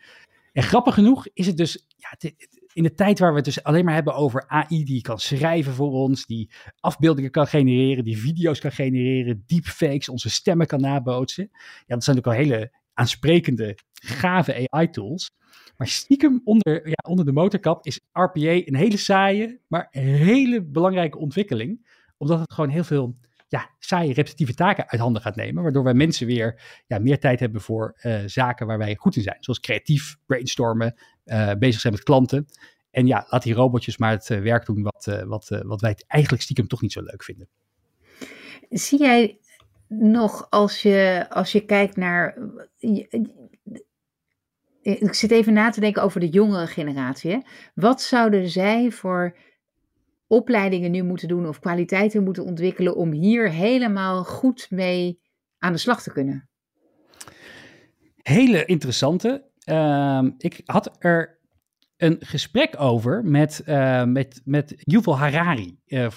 En 0.53 0.63
grappig 0.63 0.93
genoeg 0.93 1.27
is 1.33 1.47
het 1.47 1.57
dus, 1.57 1.85
ja, 1.97 2.29
in 2.73 2.83
de 2.83 2.93
tijd 2.93 3.19
waar 3.19 3.29
we 3.29 3.35
het 3.35 3.45
dus 3.45 3.63
alleen 3.63 3.85
maar 3.85 3.93
hebben 3.93 4.15
over 4.15 4.47
AI 4.47 4.83
die 4.83 5.01
kan 5.01 5.19
schrijven 5.19 5.73
voor 5.73 5.91
ons, 5.91 6.25
die 6.25 6.49
afbeeldingen 6.79 7.31
kan 7.31 7.47
genereren, 7.47 8.03
die 8.03 8.17
video's 8.17 8.59
kan 8.59 8.71
genereren, 8.71 9.43
deepfakes, 9.45 10.09
onze 10.09 10.29
stemmen 10.29 10.67
kan 10.67 10.81
nabootsen. 10.81 11.49
Ja, 11.51 11.95
dat 11.95 12.03
zijn 12.03 12.15
natuurlijk 12.15 12.49
al 12.49 12.57
hele 12.57 12.71
aansprekende, 12.93 13.77
gave 13.93 14.67
AI-tools. 14.69 15.31
Maar 15.77 15.87
stiekem 15.87 16.41
onder, 16.43 16.87
ja, 16.87 17.09
onder 17.09 17.25
de 17.25 17.31
motorkap 17.31 17.85
is 17.85 17.99
RPA 18.11 18.51
een 18.65 18.75
hele 18.75 18.97
saaie, 18.97 19.59
maar 19.67 19.87
hele 19.91 20.63
belangrijke 20.63 21.17
ontwikkeling. 21.17 21.87
Omdat 22.17 22.39
het 22.39 22.53
gewoon 22.53 22.69
heel 22.69 22.83
veel 22.83 23.15
ja, 23.47 23.69
saaie, 23.79 24.13
repetitieve 24.13 24.53
taken 24.53 24.89
uit 24.89 25.01
handen 25.01 25.21
gaat 25.21 25.35
nemen. 25.35 25.63
Waardoor 25.63 25.83
wij 25.83 25.93
mensen 25.93 26.27
weer 26.27 26.61
ja, 26.87 26.99
meer 26.99 27.19
tijd 27.19 27.39
hebben 27.39 27.61
voor 27.61 27.99
uh, 28.01 28.19
zaken 28.25 28.67
waar 28.67 28.77
wij 28.77 28.95
goed 28.95 29.15
in 29.15 29.21
zijn. 29.21 29.37
Zoals 29.39 29.59
creatief 29.59 30.17
brainstormen, 30.25 30.95
uh, 31.25 31.51
bezig 31.59 31.81
zijn 31.81 31.93
met 31.93 32.03
klanten. 32.03 32.45
En 32.91 33.07
ja, 33.07 33.25
laat 33.29 33.43
die 33.43 33.53
robotjes 33.53 33.97
maar 33.97 34.11
het 34.11 34.29
uh, 34.29 34.39
werk 34.39 34.65
doen 34.65 34.81
wat, 34.81 35.23
wat, 35.25 35.61
wat 35.63 35.81
wij 35.81 35.95
eigenlijk 36.07 36.43
stiekem 36.43 36.67
toch 36.67 36.81
niet 36.81 36.91
zo 36.91 37.01
leuk 37.01 37.23
vinden. 37.23 37.47
Zie 38.69 38.99
jij 38.99 39.39
nog 39.99 40.47
als 40.49 40.81
je, 40.81 41.25
als 41.29 41.51
je 41.51 41.65
kijkt 41.65 41.95
naar. 41.95 42.37
Ik 44.81 45.13
zit 45.13 45.31
even 45.31 45.53
na 45.53 45.69
te 45.69 45.79
denken 45.79 46.03
over 46.03 46.19
de 46.19 46.29
jongere 46.29 46.67
generatie. 46.67 47.45
Wat 47.75 48.01
zouden 48.01 48.49
zij 48.49 48.91
voor 48.91 49.37
opleidingen 50.27 50.91
nu 50.91 51.03
moeten 51.03 51.27
doen 51.27 51.47
of 51.47 51.59
kwaliteiten 51.59 52.23
moeten 52.23 52.43
ontwikkelen 52.43 52.95
om 52.95 53.11
hier 53.11 53.49
helemaal 53.49 54.23
goed 54.23 54.67
mee 54.69 55.19
aan 55.57 55.71
de 55.71 55.77
slag 55.77 56.03
te 56.03 56.11
kunnen? 56.11 56.49
Hele 58.15 58.65
interessante. 58.65 59.43
Uh, 59.65 60.27
ik 60.37 60.61
had 60.65 60.95
er 60.99 61.39
een 62.03 62.17
gesprek 62.19 62.79
over 62.79 63.25
met, 63.25 63.63
uh, 63.65 64.03
met, 64.03 64.41
met 64.45 64.73
Yuval 64.77 65.17
Harari. 65.17 65.77
Uh, 65.87 66.07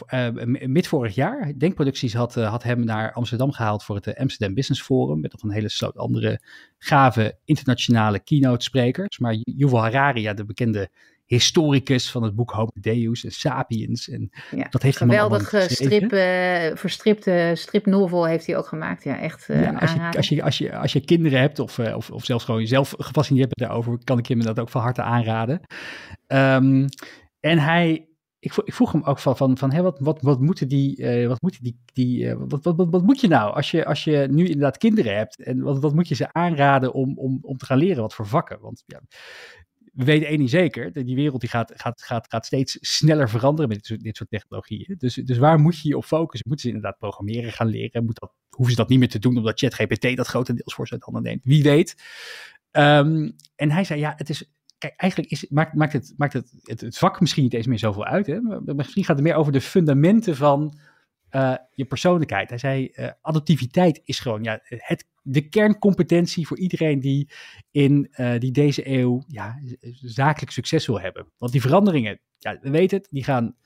mid 0.66 0.86
vorig 0.86 1.14
jaar. 1.14 1.52
Denkproducties 1.58 2.14
had, 2.14 2.34
had 2.34 2.62
hem 2.62 2.84
naar 2.84 3.12
Amsterdam 3.12 3.52
gehaald 3.52 3.84
voor 3.84 3.94
het 3.94 4.16
Amsterdam 4.16 4.54
Business 4.54 4.82
Forum. 4.82 5.20
Met 5.20 5.32
nog 5.32 5.42
een 5.42 5.50
hele 5.50 5.68
sloot 5.68 5.96
andere 5.96 6.40
gave 6.78 7.38
internationale 7.44 8.18
keynote 8.18 8.64
sprekers. 8.64 9.18
Maar 9.18 9.36
Yuval 9.42 9.80
Harari, 9.80 10.20
ja, 10.20 10.34
de 10.34 10.44
bekende 10.44 10.90
historicus 11.26 12.10
van 12.10 12.22
het 12.22 12.34
boek 12.34 12.50
Homo 12.50 12.70
Deus 12.80 13.24
en 13.24 13.30
Sapiens. 13.30 14.08
En 14.08 14.30
ja, 14.50 14.66
dat 14.70 14.82
heeft 14.82 14.96
geweldig 14.96 15.54
strip, 15.66 16.12
uh, 16.12 16.76
verstripte 16.76 17.52
stripnovel 17.54 18.26
heeft 18.26 18.46
hij 18.46 18.56
ook 18.56 18.66
gemaakt. 18.66 19.04
Ja, 19.04 19.18
echt 19.18 19.48
uh, 19.48 19.62
ja, 19.62 19.72
als, 19.72 19.92
je, 19.92 20.00
als, 20.16 20.28
je, 20.28 20.42
als, 20.42 20.58
je, 20.58 20.76
als 20.76 20.92
je 20.92 21.00
kinderen 21.00 21.40
hebt 21.40 21.58
of, 21.58 21.78
uh, 21.78 21.96
of, 21.96 22.10
of 22.10 22.24
zelfs 22.24 22.44
gewoon 22.44 22.60
jezelf 22.60 22.94
gefascineerd 22.98 23.54
bent 23.54 23.68
daarover, 23.68 23.98
kan 24.04 24.18
ik 24.18 24.26
je 24.26 24.36
dat 24.36 24.58
ook 24.58 24.68
van 24.68 24.82
harte 24.82 25.02
aanraden. 25.02 25.60
Um, 26.26 26.86
en 27.40 27.58
hij, 27.58 28.08
ik 28.38 28.52
vroeg, 28.52 28.66
ik 28.66 28.74
vroeg 28.74 28.92
hem 28.92 29.02
ook 29.02 29.18
van, 29.18 29.36
van, 29.36 29.58
van 29.58 29.72
hé, 29.72 29.82
wat, 29.82 29.98
wat, 30.00 30.22
wat 30.22 30.40
moeten 30.40 30.68
die, 30.68 30.96
wat 31.28 31.42
moeten 31.42 31.62
die, 31.62 31.80
die 31.92 32.34
wat, 32.34 32.64
wat, 32.64 32.76
wat, 32.76 32.86
wat, 32.90 33.02
moet 33.02 33.20
je 33.20 33.28
nou 33.28 33.54
als 33.54 33.70
je, 33.70 33.84
als 33.84 34.04
je 34.04 34.26
nu 34.30 34.44
inderdaad 34.44 34.78
kinderen 34.78 35.16
hebt 35.16 35.42
en 35.42 35.60
wat, 35.60 35.80
wat 35.80 35.94
moet 35.94 36.08
je 36.08 36.14
ze 36.14 36.32
aanraden 36.32 36.92
om, 36.92 37.18
om, 37.18 37.38
om 37.42 37.56
te 37.56 37.64
gaan 37.64 37.78
leren, 37.78 38.02
wat 38.02 38.14
voor 38.14 38.26
vakken? 38.26 38.60
Want 38.60 38.82
ja, 38.86 39.00
we 39.96 40.04
weten 40.04 40.28
één 40.28 40.38
niet 40.38 40.50
zeker, 40.50 40.92
die 40.92 41.14
wereld 41.14 41.40
die 41.40 41.50
gaat, 41.50 41.72
gaat, 41.76 42.02
gaat, 42.02 42.26
gaat 42.28 42.46
steeds 42.46 42.78
sneller 42.80 43.28
veranderen 43.28 43.68
met 43.68 43.96
dit 44.02 44.16
soort, 44.16 44.30
technologieën. 44.30 44.94
Dus, 44.98 45.14
dus 45.14 45.38
waar 45.38 45.58
moet 45.58 45.80
je 45.80 45.88
je 45.88 45.96
op 45.96 46.04
focussen? 46.04 46.48
Moeten 46.48 46.68
ze 46.68 46.74
inderdaad 46.74 46.98
programmeren 46.98 47.52
gaan 47.52 47.66
leren? 47.66 48.04
Moet 48.04 48.20
dat, 48.20 48.32
hoeven 48.48 48.74
ze 48.74 48.80
dat 48.80 48.88
niet 48.88 48.98
meer 48.98 49.08
te 49.08 49.18
doen 49.18 49.36
omdat 49.36 49.58
ChatGPT 49.58 50.16
dat 50.16 50.26
grotendeels 50.26 50.74
voor 50.74 50.86
uit 50.90 51.02
handen 51.02 51.22
neemt? 51.22 51.44
Wie 51.44 51.62
weet. 51.62 51.96
Um, 52.72 53.36
en 53.56 53.70
hij 53.70 53.84
zei, 53.84 54.00
ja, 54.00 54.12
het 54.16 54.28
is, 54.28 54.50
kijk, 54.78 54.94
eigenlijk 54.96 55.30
is, 55.30 55.46
maakt, 55.48 55.74
maakt, 55.74 55.92
het, 55.92 56.14
maakt 56.16 56.32
het, 56.32 56.52
het, 56.62 56.98
vak 56.98 57.20
misschien 57.20 57.42
niet 57.42 57.54
eens 57.54 57.66
meer 57.66 57.78
zoveel 57.78 58.04
uit. 58.04 58.26
Hè? 58.26 58.40
Misschien 58.64 59.04
gaat 59.04 59.16
het 59.16 59.24
meer 59.24 59.34
over 59.34 59.52
de 59.52 59.60
fundamenten 59.60 60.36
van 60.36 60.78
uh, 61.30 61.54
je 61.74 61.84
persoonlijkheid. 61.84 62.48
Hij 62.48 62.58
zei, 62.58 62.90
uh, 62.92 63.10
adaptiviteit 63.20 64.00
is 64.04 64.20
gewoon 64.20 64.42
ja, 64.42 64.60
het, 64.62 65.06
de 65.28 65.48
kerncompetentie 65.48 66.46
voor 66.46 66.58
iedereen 66.58 67.00
die 67.00 67.28
in 67.70 68.08
uh, 68.10 68.38
die 68.38 68.52
deze 68.52 68.88
eeuw 68.88 69.22
ja, 69.26 69.60
zakelijk 70.00 70.52
succes 70.52 70.86
wil 70.86 71.00
hebben. 71.00 71.32
Want 71.38 71.52
die 71.52 71.60
veranderingen, 71.60 72.20
ja, 72.38 72.58
we 72.60 72.70
weten 72.70 72.98
het, 72.98 73.08
die 73.10 73.24
gaan, 73.24 73.56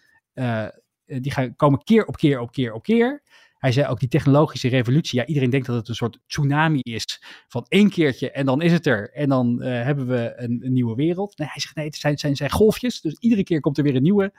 die 1.04 1.32
gaan 1.32 1.56
komen 1.56 1.84
keer 1.84 2.04
op 2.04 2.16
keer 2.16 2.40
op 2.40 2.52
keer 2.52 2.72
op 2.72 2.82
keer. 2.82 3.22
Hij 3.58 3.72
zei 3.72 3.86
ook 3.86 4.00
die 4.00 4.08
technologische 4.08 4.68
revolutie. 4.68 5.18
Ja, 5.18 5.26
iedereen 5.26 5.50
denkt 5.50 5.66
dat 5.66 5.76
het 5.76 5.88
een 5.88 5.94
soort 5.94 6.20
tsunami 6.26 6.80
is 6.82 7.22
van 7.48 7.66
één 7.68 7.90
keertje 7.90 8.30
en 8.30 8.46
dan 8.46 8.62
is 8.62 8.72
het 8.72 8.86
er. 8.86 9.12
En 9.12 9.28
dan 9.28 9.62
hebben 9.62 10.06
we 10.06 10.32
een, 10.36 10.60
een, 10.64 10.72
nieuwe 10.72 10.94
wereld. 10.94 11.38
Nee, 11.38 11.48
hij 11.48 11.60
zegt 11.60 11.74
nee, 11.74 11.86
het 11.86 11.96
zijn, 11.96 12.18
zijn, 12.18 12.36
zijn 12.36 12.50
golfjes. 12.50 13.00
Dus 13.00 13.16
iedere 13.18 13.42
keer 13.42 13.60
komt 13.60 13.78
er 13.78 13.84
weer 13.84 13.96
een 13.96 14.02
nieuwe 14.02 14.32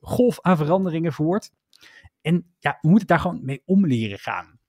golf 0.00 0.40
aan 0.40 0.56
veranderingen 0.56 1.12
voort. 1.12 1.50
En 2.20 2.54
ja, 2.58 2.78
we 2.80 2.88
moeten 2.88 3.06
daar 3.06 3.20
gewoon 3.20 3.44
mee 3.44 3.62
om 3.64 3.86
leren 3.86 4.18
gaan. 4.18 4.60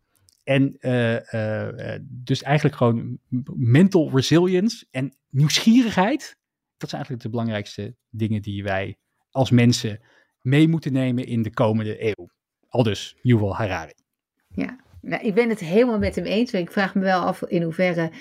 En 0.43 0.77
uh, 0.79 1.13
uh, 1.13 1.95
dus 2.01 2.43
eigenlijk 2.43 2.75
gewoon 2.75 3.19
mental 3.55 4.11
resilience 4.13 4.85
en 4.91 5.15
nieuwsgierigheid. 5.29 6.37
Dat 6.77 6.89
zijn 6.89 7.01
eigenlijk 7.01 7.21
de 7.21 7.29
belangrijkste 7.29 7.95
dingen 8.09 8.41
die 8.41 8.63
wij 8.63 8.97
als 9.31 9.51
mensen 9.51 9.99
mee 10.41 10.67
moeten 10.67 10.93
nemen 10.93 11.25
in 11.25 11.41
de 11.41 11.53
komende 11.53 12.03
eeuw. 12.03 12.29
Al 12.69 12.83
dus 12.83 13.15
Yuval 13.21 13.55
Harari. 13.55 13.93
Ja, 14.47 14.79
nou, 15.01 15.23
ik 15.23 15.33
ben 15.33 15.49
het 15.49 15.59
helemaal 15.59 15.99
met 15.99 16.15
hem 16.15 16.25
eens. 16.25 16.53
Ik 16.53 16.71
vraag 16.71 16.95
me 16.95 17.01
wel 17.01 17.21
af 17.21 17.41
in 17.41 17.61
hoeverre 17.61 18.11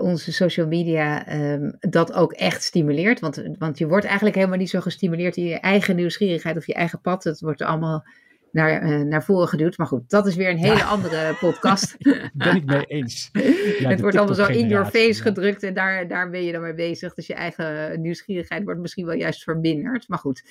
onze 0.00 0.32
social 0.32 0.66
media 0.66 1.34
um, 1.52 1.76
dat 1.80 2.12
ook 2.12 2.32
echt 2.32 2.62
stimuleert. 2.62 3.20
Want, 3.20 3.42
want 3.58 3.78
je 3.78 3.88
wordt 3.88 4.04
eigenlijk 4.04 4.36
helemaal 4.36 4.58
niet 4.58 4.70
zo 4.70 4.80
gestimuleerd 4.80 5.36
in 5.36 5.44
je 5.44 5.60
eigen 5.60 5.96
nieuwsgierigheid 5.96 6.56
of 6.56 6.66
je 6.66 6.74
eigen 6.74 7.00
pad. 7.00 7.24
Het 7.24 7.40
wordt 7.40 7.62
allemaal 7.62 8.06
naar, 8.52 8.82
uh, 8.82 9.00
naar 9.00 9.24
voren 9.24 9.48
geduwd. 9.48 9.78
Maar 9.78 9.86
goed, 9.86 10.10
dat 10.10 10.26
is 10.26 10.36
weer 10.36 10.50
een 10.50 10.56
hele 10.56 10.82
andere 10.82 11.34
podcast. 11.40 11.96
ben 12.32 12.56
ik 12.56 12.64
mee 12.64 12.84
eens. 12.84 13.30
Ja, 13.78 13.88
het 13.88 14.00
wordt 14.00 14.16
allemaal 14.16 14.34
zo 14.34 14.46
in 14.46 14.68
your 14.68 14.86
face 14.86 15.22
gedrukt 15.22 15.62
en 15.62 15.74
daar, 15.74 16.08
daar 16.08 16.30
ben 16.30 16.44
je 16.44 16.52
dan 16.52 16.62
mee 16.62 16.74
bezig. 16.74 17.14
Dus 17.14 17.26
je 17.26 17.34
eigen 17.34 18.00
nieuwsgierigheid 18.00 18.64
wordt 18.64 18.80
misschien 18.80 19.06
wel 19.06 19.14
juist 19.14 19.42
verminderd. 19.42 20.08
Maar 20.08 20.18
goed. 20.18 20.42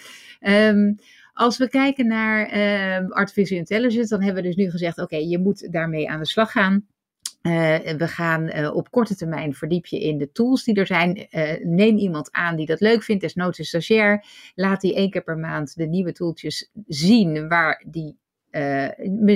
Um, 0.42 0.96
als 1.34 1.58
we 1.58 1.70
kijken 1.70 2.08
naar 2.08 2.56
uh, 2.56 3.10
artificial 3.10 3.60
intelligence, 3.60 4.10
dan 4.10 4.24
hebben 4.24 4.44
we 4.44 4.48
dus 4.48 4.58
nu 4.58 4.70
gezegd: 4.70 4.98
oké, 4.98 5.16
je 5.16 5.40
moet 5.40 5.72
daarmee 5.72 6.10
aan 6.10 6.20
de 6.20 6.26
slag 6.26 6.52
gaan. 6.52 6.86
Uh, 7.42 7.78
we 7.78 8.08
gaan 8.08 8.44
uh, 8.44 8.76
op 8.76 8.92
korte 8.92 9.16
termijn 9.16 9.54
verdiep 9.54 9.86
je 9.86 10.00
in 10.00 10.18
de 10.18 10.32
tools 10.32 10.64
die 10.64 10.76
er 10.76 10.86
zijn. 10.86 11.28
Uh, 11.32 11.54
neem 11.64 11.98
iemand 11.98 12.32
aan 12.32 12.56
die 12.56 12.66
dat 12.66 12.80
leuk 12.80 13.04
vindt, 13.04 13.22
desnoods 13.22 13.60
een 13.60 13.66
stagiair. 13.66 14.26
Laat 14.56 14.82
die 14.82 14.96
één 14.96 15.10
keer 15.10 15.24
per 15.24 15.38
maand 15.38 15.76
de 15.76 15.86
nieuwe 15.86 16.12
tooltjes 16.12 16.72
zien 16.88 17.48
waar 17.48 17.84
die 17.88 18.18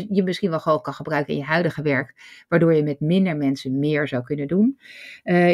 je 0.09 0.21
misschien 0.23 0.49
wel 0.49 0.59
gewoon 0.59 0.81
kan 0.81 0.93
gebruiken 0.93 1.33
in 1.33 1.39
je 1.39 1.45
huidige 1.45 1.81
werk. 1.81 2.43
Waardoor 2.47 2.73
je 2.73 2.83
met 2.83 2.99
minder 2.99 3.37
mensen 3.37 3.79
meer 3.79 4.07
zou 4.07 4.23
kunnen 4.23 4.47
doen. 4.47 4.79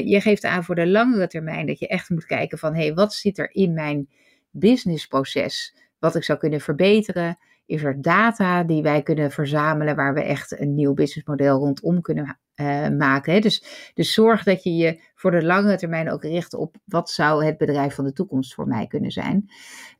je 0.06 0.22
geeft 0.22 0.44
aan 0.44 0.64
voor 0.64 0.76
de 0.76 0.88
langere 0.88 1.28
termijn 1.28 1.66
dat 1.66 1.80
je 1.80 1.88
echt 1.88 2.10
moet 2.10 2.26
kijken 2.26 2.58
van 2.58 2.76
hé, 2.76 2.82
hey, 2.82 2.94
wat 2.94 3.14
zit 3.14 3.38
er 3.38 3.56
in 3.56 3.74
mijn 3.74 4.10
businessproces? 4.52 5.74
wat 6.00 6.16
ik 6.16 6.24
zou 6.24 6.40
kunnen 6.40 6.62
verbeteren. 6.62 7.38
Is 7.68 7.84
er 7.84 8.02
data 8.02 8.64
die 8.64 8.82
wij 8.82 9.02
kunnen 9.02 9.32
verzamelen 9.32 9.96
waar 9.96 10.14
we 10.14 10.24
echt 10.24 10.60
een 10.60 10.74
nieuw 10.74 10.94
businessmodel 10.94 11.58
rondom 11.58 12.02
kunnen 12.02 12.40
uh, 12.56 12.88
maken? 12.90 13.34
Hè? 13.34 13.40
Dus, 13.40 13.92
dus 13.94 14.14
zorg 14.14 14.44
dat 14.44 14.64
je 14.64 14.76
je 14.76 15.02
voor 15.16 15.32
de 15.32 15.44
lange 15.44 15.78
termijn 15.78 16.12
ook 16.12 16.24
richt 16.24 16.54
op 16.54 16.76
wat 16.86 17.10
zou 17.10 17.46
het 17.46 17.58
bedrijf 17.58 17.96
van 17.96 18.06
de 18.06 18.14
toekomst 18.14 18.54
voor 18.54 18.68
mij 18.68 18.88
kunnen 18.88 19.12
zijn. 19.12 19.50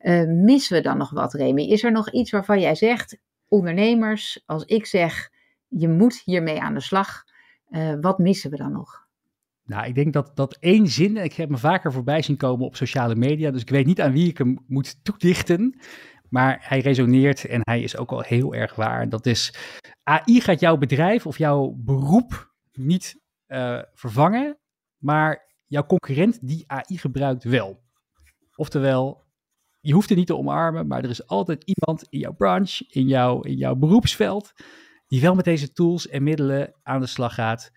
Uh, 0.00 0.24
missen 0.26 0.76
we 0.76 0.82
dan 0.82 0.98
nog 0.98 1.10
wat, 1.10 1.34
Remy? 1.34 1.62
Is 1.62 1.84
er 1.84 1.92
nog 1.92 2.10
iets 2.10 2.30
waarvan 2.30 2.60
jij 2.60 2.74
zegt, 2.74 3.18
ondernemers, 3.48 4.42
als 4.46 4.64
ik 4.64 4.86
zeg, 4.86 5.30
je 5.68 5.88
moet 5.88 6.22
hiermee 6.24 6.60
aan 6.60 6.74
de 6.74 6.80
slag, 6.80 7.24
uh, 7.70 7.94
wat 8.00 8.18
missen 8.18 8.50
we 8.50 8.56
dan 8.56 8.72
nog? 8.72 9.06
Nou, 9.64 9.86
ik 9.86 9.94
denk 9.94 10.12
dat, 10.12 10.30
dat 10.34 10.56
één 10.60 10.86
zin, 10.86 11.16
ik 11.16 11.32
heb 11.32 11.48
me 11.48 11.56
vaker 11.56 11.92
voorbij 11.92 12.22
zien 12.22 12.36
komen 12.36 12.66
op 12.66 12.76
sociale 12.76 13.14
media, 13.14 13.50
dus 13.50 13.60
ik 13.60 13.70
weet 13.70 13.86
niet 13.86 14.00
aan 14.00 14.12
wie 14.12 14.28
ik 14.28 14.38
hem 14.38 14.58
moet 14.66 15.04
toedichten, 15.04 15.80
maar 16.30 16.58
hij 16.60 16.80
resoneert 16.80 17.44
en 17.44 17.60
hij 17.62 17.82
is 17.82 17.96
ook 17.96 18.10
al 18.10 18.20
heel 18.20 18.54
erg 18.54 18.74
waar. 18.74 19.08
Dat 19.08 19.26
is, 19.26 19.54
AI 20.02 20.40
gaat 20.40 20.60
jouw 20.60 20.76
bedrijf 20.76 21.26
of 21.26 21.38
jouw 21.38 21.74
beroep 21.76 22.54
niet 22.72 23.20
uh, 23.48 23.82
vervangen, 23.94 24.58
maar 24.96 25.54
jouw 25.66 25.86
concurrent 25.86 26.38
die 26.48 26.64
AI 26.66 26.98
gebruikt 26.98 27.44
wel. 27.44 27.82
Oftewel, 28.54 29.26
je 29.80 29.92
hoeft 29.92 30.08
het 30.08 30.18
niet 30.18 30.26
te 30.26 30.36
omarmen, 30.36 30.86
maar 30.86 31.04
er 31.04 31.10
is 31.10 31.26
altijd 31.26 31.64
iemand 31.64 32.06
in 32.08 32.18
jouw 32.18 32.32
branche, 32.32 32.84
in 32.88 33.06
jouw, 33.06 33.40
in 33.40 33.56
jouw 33.56 33.74
beroepsveld, 33.74 34.52
die 35.06 35.20
wel 35.20 35.34
met 35.34 35.44
deze 35.44 35.72
tools 35.72 36.08
en 36.08 36.22
middelen 36.22 36.74
aan 36.82 37.00
de 37.00 37.06
slag 37.06 37.34
gaat. 37.34 37.72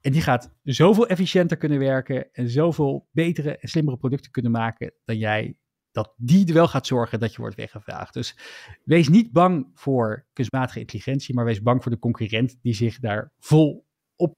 En 0.00 0.12
die 0.12 0.22
gaat 0.22 0.54
zoveel 0.62 1.06
efficiënter 1.06 1.56
kunnen 1.56 1.78
werken 1.78 2.32
en 2.32 2.48
zoveel 2.48 3.08
betere 3.10 3.58
en 3.58 3.68
slimmere 3.68 3.96
producten 3.96 4.30
kunnen 4.30 4.50
maken 4.52 4.92
dan 5.04 5.18
jij. 5.18 5.58
Dat 5.92 6.14
die 6.16 6.46
er 6.46 6.54
wel 6.54 6.68
gaat 6.68 6.86
zorgen 6.86 7.20
dat 7.20 7.32
je 7.32 7.40
wordt 7.40 7.56
weggevraagd. 7.56 8.14
Dus 8.14 8.36
wees 8.84 9.08
niet 9.08 9.32
bang 9.32 9.70
voor 9.74 10.26
kunstmatige 10.32 10.80
intelligentie, 10.80 11.34
maar 11.34 11.44
wees 11.44 11.62
bang 11.62 11.82
voor 11.82 11.92
de 11.92 11.98
concurrent 11.98 12.58
die 12.62 12.74
zich 12.74 12.98
daar 12.98 13.32
vol 13.38 13.86
op 14.16 14.36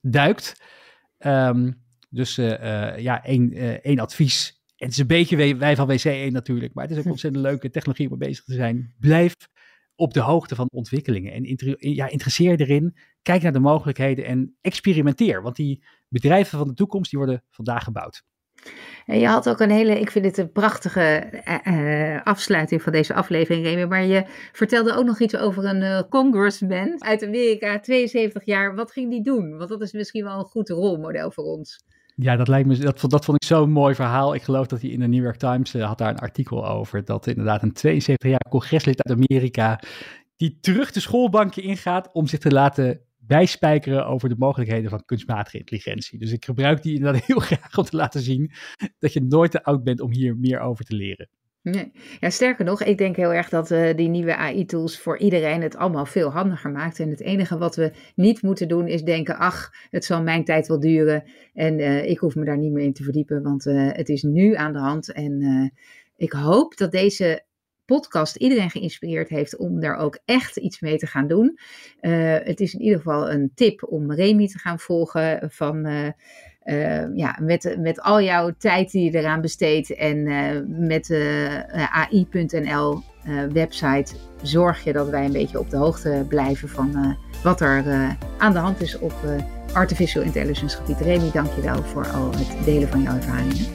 duikt. 0.00 0.62
Um, 1.18 1.82
dus 2.10 2.38
uh, 2.38 2.50
uh, 2.50 2.98
ja, 2.98 3.24
één, 3.24 3.56
uh, 3.56 3.70
één 3.70 3.98
advies. 3.98 4.60
En 4.76 4.88
het 4.88 4.96
is 4.96 4.98
een 4.98 5.06
beetje 5.06 5.56
wij 5.56 5.76
van 5.76 5.90
WC1 5.90 6.32
natuurlijk, 6.32 6.74
maar 6.74 6.84
het 6.84 6.92
is 6.92 6.98
ook 6.98 7.10
ontzettend 7.16 7.44
leuke 7.44 7.70
technologie 7.70 8.10
om 8.10 8.18
mee 8.18 8.28
bezig 8.28 8.44
te 8.44 8.54
zijn. 8.54 8.94
Blijf 8.98 9.34
op 9.94 10.14
de 10.14 10.20
hoogte 10.20 10.54
van 10.54 10.68
ontwikkelingen. 10.72 11.32
En 11.32 11.44
ja, 11.78 12.08
interesseer 12.08 12.60
erin, 12.60 12.96
kijk 13.22 13.42
naar 13.42 13.52
de 13.52 13.58
mogelijkheden 13.58 14.24
en 14.24 14.56
experimenteer. 14.60 15.42
Want 15.42 15.56
die 15.56 15.84
bedrijven 16.08 16.58
van 16.58 16.68
de 16.68 16.74
toekomst, 16.74 17.10
die 17.10 17.18
worden 17.18 17.44
vandaag 17.50 17.84
gebouwd. 17.84 18.24
En 19.06 19.18
je 19.18 19.26
had 19.26 19.48
ook 19.48 19.60
een 19.60 19.70
hele, 19.70 20.00
ik 20.00 20.10
vind 20.10 20.24
het 20.24 20.38
een 20.38 20.52
prachtige 20.52 21.30
uh, 21.64 22.22
afsluiting 22.24 22.82
van 22.82 22.92
deze 22.92 23.14
aflevering, 23.14 23.64
Remy. 23.64 23.84
Maar 23.84 24.04
je 24.04 24.24
vertelde 24.52 24.94
ook 24.94 25.04
nog 25.04 25.20
iets 25.20 25.36
over 25.36 25.64
een 25.64 25.82
uh, 25.82 26.00
congressman 26.08 27.04
uit 27.04 27.24
Amerika, 27.24 27.80
72 27.80 28.44
jaar. 28.44 28.74
Wat 28.74 28.92
ging 28.92 29.10
die 29.10 29.22
doen? 29.22 29.56
Want 29.56 29.68
dat 29.68 29.82
is 29.82 29.92
misschien 29.92 30.24
wel 30.24 30.38
een 30.38 30.44
goed 30.44 30.68
rolmodel 30.68 31.30
voor 31.30 31.44
ons. 31.44 31.84
Ja, 32.14 32.36
dat 32.36 32.48
lijkt 32.48 32.68
me, 32.68 32.78
dat, 32.78 33.24
vond 33.24 33.42
ik 33.42 33.44
zo'n 33.44 33.70
mooi 33.70 33.94
verhaal. 33.94 34.34
Ik 34.34 34.42
geloof 34.42 34.66
dat 34.66 34.80
hij 34.80 34.90
in 34.90 35.00
de 35.00 35.06
New 35.06 35.22
York 35.22 35.36
Times 35.36 35.72
had 35.72 35.98
daar 35.98 36.10
een 36.10 36.18
artikel 36.18 36.68
over. 36.68 37.04
Dat 37.04 37.26
inderdaad 37.26 37.62
een 37.62 37.72
72 37.72 38.30
jaar 38.30 38.46
congreslid 38.48 39.04
uit 39.04 39.18
Amerika, 39.18 39.80
die 40.36 40.58
terug 40.60 40.92
de 40.92 41.00
schoolbankje 41.00 41.62
ingaat 41.62 42.12
om 42.12 42.26
zich 42.26 42.38
te 42.38 42.50
laten 42.50 43.00
bijspijkeren 43.26 44.06
over 44.06 44.28
de 44.28 44.34
mogelijkheden 44.38 44.90
van 44.90 45.04
kunstmatige 45.04 45.58
intelligentie. 45.58 46.18
Dus 46.18 46.32
ik 46.32 46.44
gebruik 46.44 46.82
die 46.82 46.94
inderdaad 46.94 47.24
heel 47.26 47.38
graag 47.38 47.78
om 47.78 47.84
te 47.84 47.96
laten 47.96 48.20
zien 48.20 48.52
dat 48.98 49.12
je 49.12 49.22
nooit 49.22 49.50
te 49.50 49.64
oud 49.64 49.84
bent 49.84 50.00
om 50.00 50.12
hier 50.12 50.36
meer 50.36 50.60
over 50.60 50.84
te 50.84 50.94
leren. 50.94 51.28
Nee. 51.62 51.92
Ja, 52.20 52.30
sterker 52.30 52.64
nog, 52.64 52.82
ik 52.82 52.98
denk 52.98 53.16
heel 53.16 53.32
erg 53.32 53.48
dat 53.48 53.70
uh, 53.70 53.94
die 53.96 54.08
nieuwe 54.08 54.36
AI-tools 54.36 54.98
voor 54.98 55.18
iedereen 55.18 55.62
het 55.62 55.76
allemaal 55.76 56.06
veel 56.06 56.30
handiger 56.30 56.70
maakt. 56.70 57.00
En 57.00 57.10
het 57.10 57.20
enige 57.20 57.58
wat 57.58 57.76
we 57.76 57.92
niet 58.14 58.42
moeten 58.42 58.68
doen 58.68 58.88
is 58.88 59.02
denken, 59.02 59.38
ach, 59.38 59.70
het 59.90 60.04
zal 60.04 60.22
mijn 60.22 60.44
tijd 60.44 60.66
wel 60.68 60.80
duren 60.80 61.24
en 61.54 61.78
uh, 61.78 62.08
ik 62.08 62.18
hoef 62.18 62.34
me 62.34 62.44
daar 62.44 62.58
niet 62.58 62.72
meer 62.72 62.84
in 62.84 62.92
te 62.92 63.02
verdiepen, 63.02 63.42
want 63.42 63.66
uh, 63.66 63.92
het 63.92 64.08
is 64.08 64.22
nu 64.22 64.54
aan 64.54 64.72
de 64.72 64.78
hand. 64.78 65.12
En 65.12 65.72
ik 66.16 66.32
hoop 66.32 66.76
dat 66.76 66.92
deze 66.92 67.44
podcast 67.84 68.36
iedereen 68.36 68.70
geïnspireerd 68.70 69.28
heeft 69.28 69.56
om 69.56 69.80
daar 69.80 69.96
ook 69.96 70.18
echt 70.24 70.56
iets 70.56 70.80
mee 70.80 70.96
te 70.96 71.06
gaan 71.06 71.26
doen. 71.26 71.58
het 72.44 72.60
is 72.60 72.74
in 72.74 72.80
ieder 72.80 72.98
geval 72.98 73.30
een 73.30 73.52
tip 73.54 73.86
om 73.88 74.12
Remy 74.12 74.48
te 74.48 74.58
gaan 74.58 74.78
volgen 74.78 75.50
van 75.50 75.86
uh, 75.86 76.08
ja, 77.14 77.38
met, 77.40 77.76
met 77.78 78.00
al 78.00 78.20
jouw 78.20 78.50
tijd 78.58 78.90
die 78.90 79.10
je 79.10 79.18
eraan 79.18 79.40
besteedt 79.40 79.94
en 79.94 80.22
met 80.86 81.06
de 81.06 81.64
AI.nl 81.90 83.02
website 83.52 84.14
zorg 84.42 84.84
je 84.84 84.92
dat 84.92 85.08
wij 85.08 85.24
een 85.24 85.32
beetje 85.32 85.58
op 85.58 85.70
de 85.70 85.76
hoogte 85.76 86.24
blijven 86.28 86.68
van 86.68 87.16
wat 87.42 87.60
er 87.60 87.84
aan 88.38 88.52
de 88.52 88.58
hand 88.58 88.80
is 88.80 88.98
op 88.98 89.14
artificial 89.72 90.22
intelligence 90.24 90.76
gebied. 90.76 91.00
Remy, 91.00 91.30
dank 91.32 91.54
je 91.54 91.60
wel 91.60 91.82
voor 91.82 92.06
al 92.06 92.30
het 92.36 92.64
delen 92.64 92.88
van 92.88 93.02
jouw 93.02 93.16
ervaringen. 93.16 93.66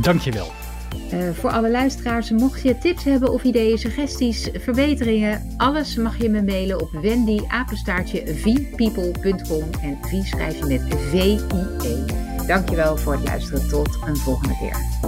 Dank 0.00 0.20
je 0.20 0.32
wel. 0.32 0.65
Uh, 1.12 1.30
voor 1.30 1.50
alle 1.50 1.70
luisteraars, 1.70 2.30
mocht 2.30 2.62
je 2.62 2.78
tips 2.78 3.04
hebben 3.04 3.32
of 3.32 3.42
ideeën, 3.42 3.78
suggesties, 3.78 4.48
verbeteringen, 4.52 5.54
alles 5.56 5.96
mag 5.96 6.18
je 6.18 6.28
me 6.28 6.42
mailen 6.42 6.80
op 6.80 6.90
wendy-vpeople.com 6.90 9.70
en 9.82 9.98
V 10.00 10.26
schrijf 10.26 10.58
je 10.58 10.66
met 10.66 10.82
V-I-E. 11.10 12.26
Dankjewel 12.46 12.96
voor 12.96 13.12
het 13.12 13.24
luisteren. 13.24 13.68
Tot 13.68 13.98
een 14.06 14.16
volgende 14.16 14.56
keer. 14.58 15.05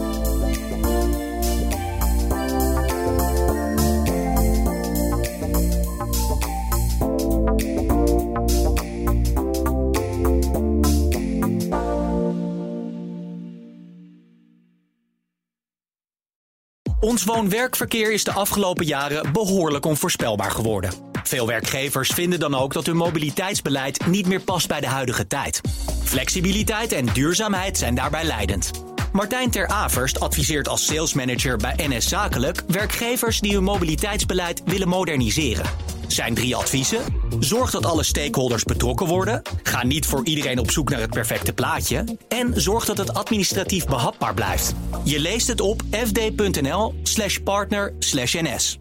Ons 17.18 17.26
woon-werkverkeer 17.26 18.12
is 18.12 18.24
de 18.24 18.33
afgelopen 18.33 18.87
jaren 18.87 19.33
behoorlijk 19.33 19.85
onvoorspelbaar 19.85 20.50
geworden. 20.50 20.92
Veel 21.22 21.46
werkgevers 21.46 22.11
vinden 22.11 22.40
dan 22.40 22.54
ook 22.54 22.72
dat 22.72 22.87
hun 22.87 22.96
mobiliteitsbeleid 22.96 24.07
niet 24.07 24.26
meer 24.26 24.40
past 24.40 24.68
bij 24.68 24.81
de 24.81 24.87
huidige 24.87 25.26
tijd. 25.26 25.61
Flexibiliteit 26.04 26.92
en 26.92 27.07
duurzaamheid 27.07 27.78
zijn 27.78 27.94
daarbij 27.94 28.24
leidend. 28.24 28.70
Martijn 29.12 29.50
Ter 29.50 29.68
Averst 29.68 30.20
adviseert 30.20 30.68
als 30.68 30.87
salesmanager 30.87 31.57
bij 31.57 31.74
NS 31.76 32.09
Zakelijk 32.09 32.62
werkgevers 32.66 33.40
die 33.40 33.54
hun 33.54 33.64
mobiliteitsbeleid 33.64 34.62
willen 34.64 34.88
moderniseren. 34.88 35.66
Zijn 36.09 36.35
drie 36.35 36.57
adviezen: 36.57 37.01
zorg 37.38 37.71
dat 37.71 37.87
alle 37.87 38.03
stakeholders 38.03 38.64
betrokken 38.64 39.07
worden, 39.07 39.42
ga 39.62 39.85
niet 39.85 40.07
voor 40.07 40.25
iedereen 40.25 40.59
op 40.59 40.71
zoek 40.71 40.90
naar 40.90 41.01
het 41.01 41.11
perfecte 41.11 41.53
plaatje 41.53 42.05
en 42.29 42.61
zorg 42.61 42.85
dat 42.85 42.99
het 42.99 43.14
administratief 43.14 43.87
behapbaar 43.87 44.35
blijft. 44.35 44.75
Je 45.05 45.21
leest 45.21 45.49
het 45.49 45.61
op 45.61 45.83
fd.nl/partner/ns. 45.90 48.79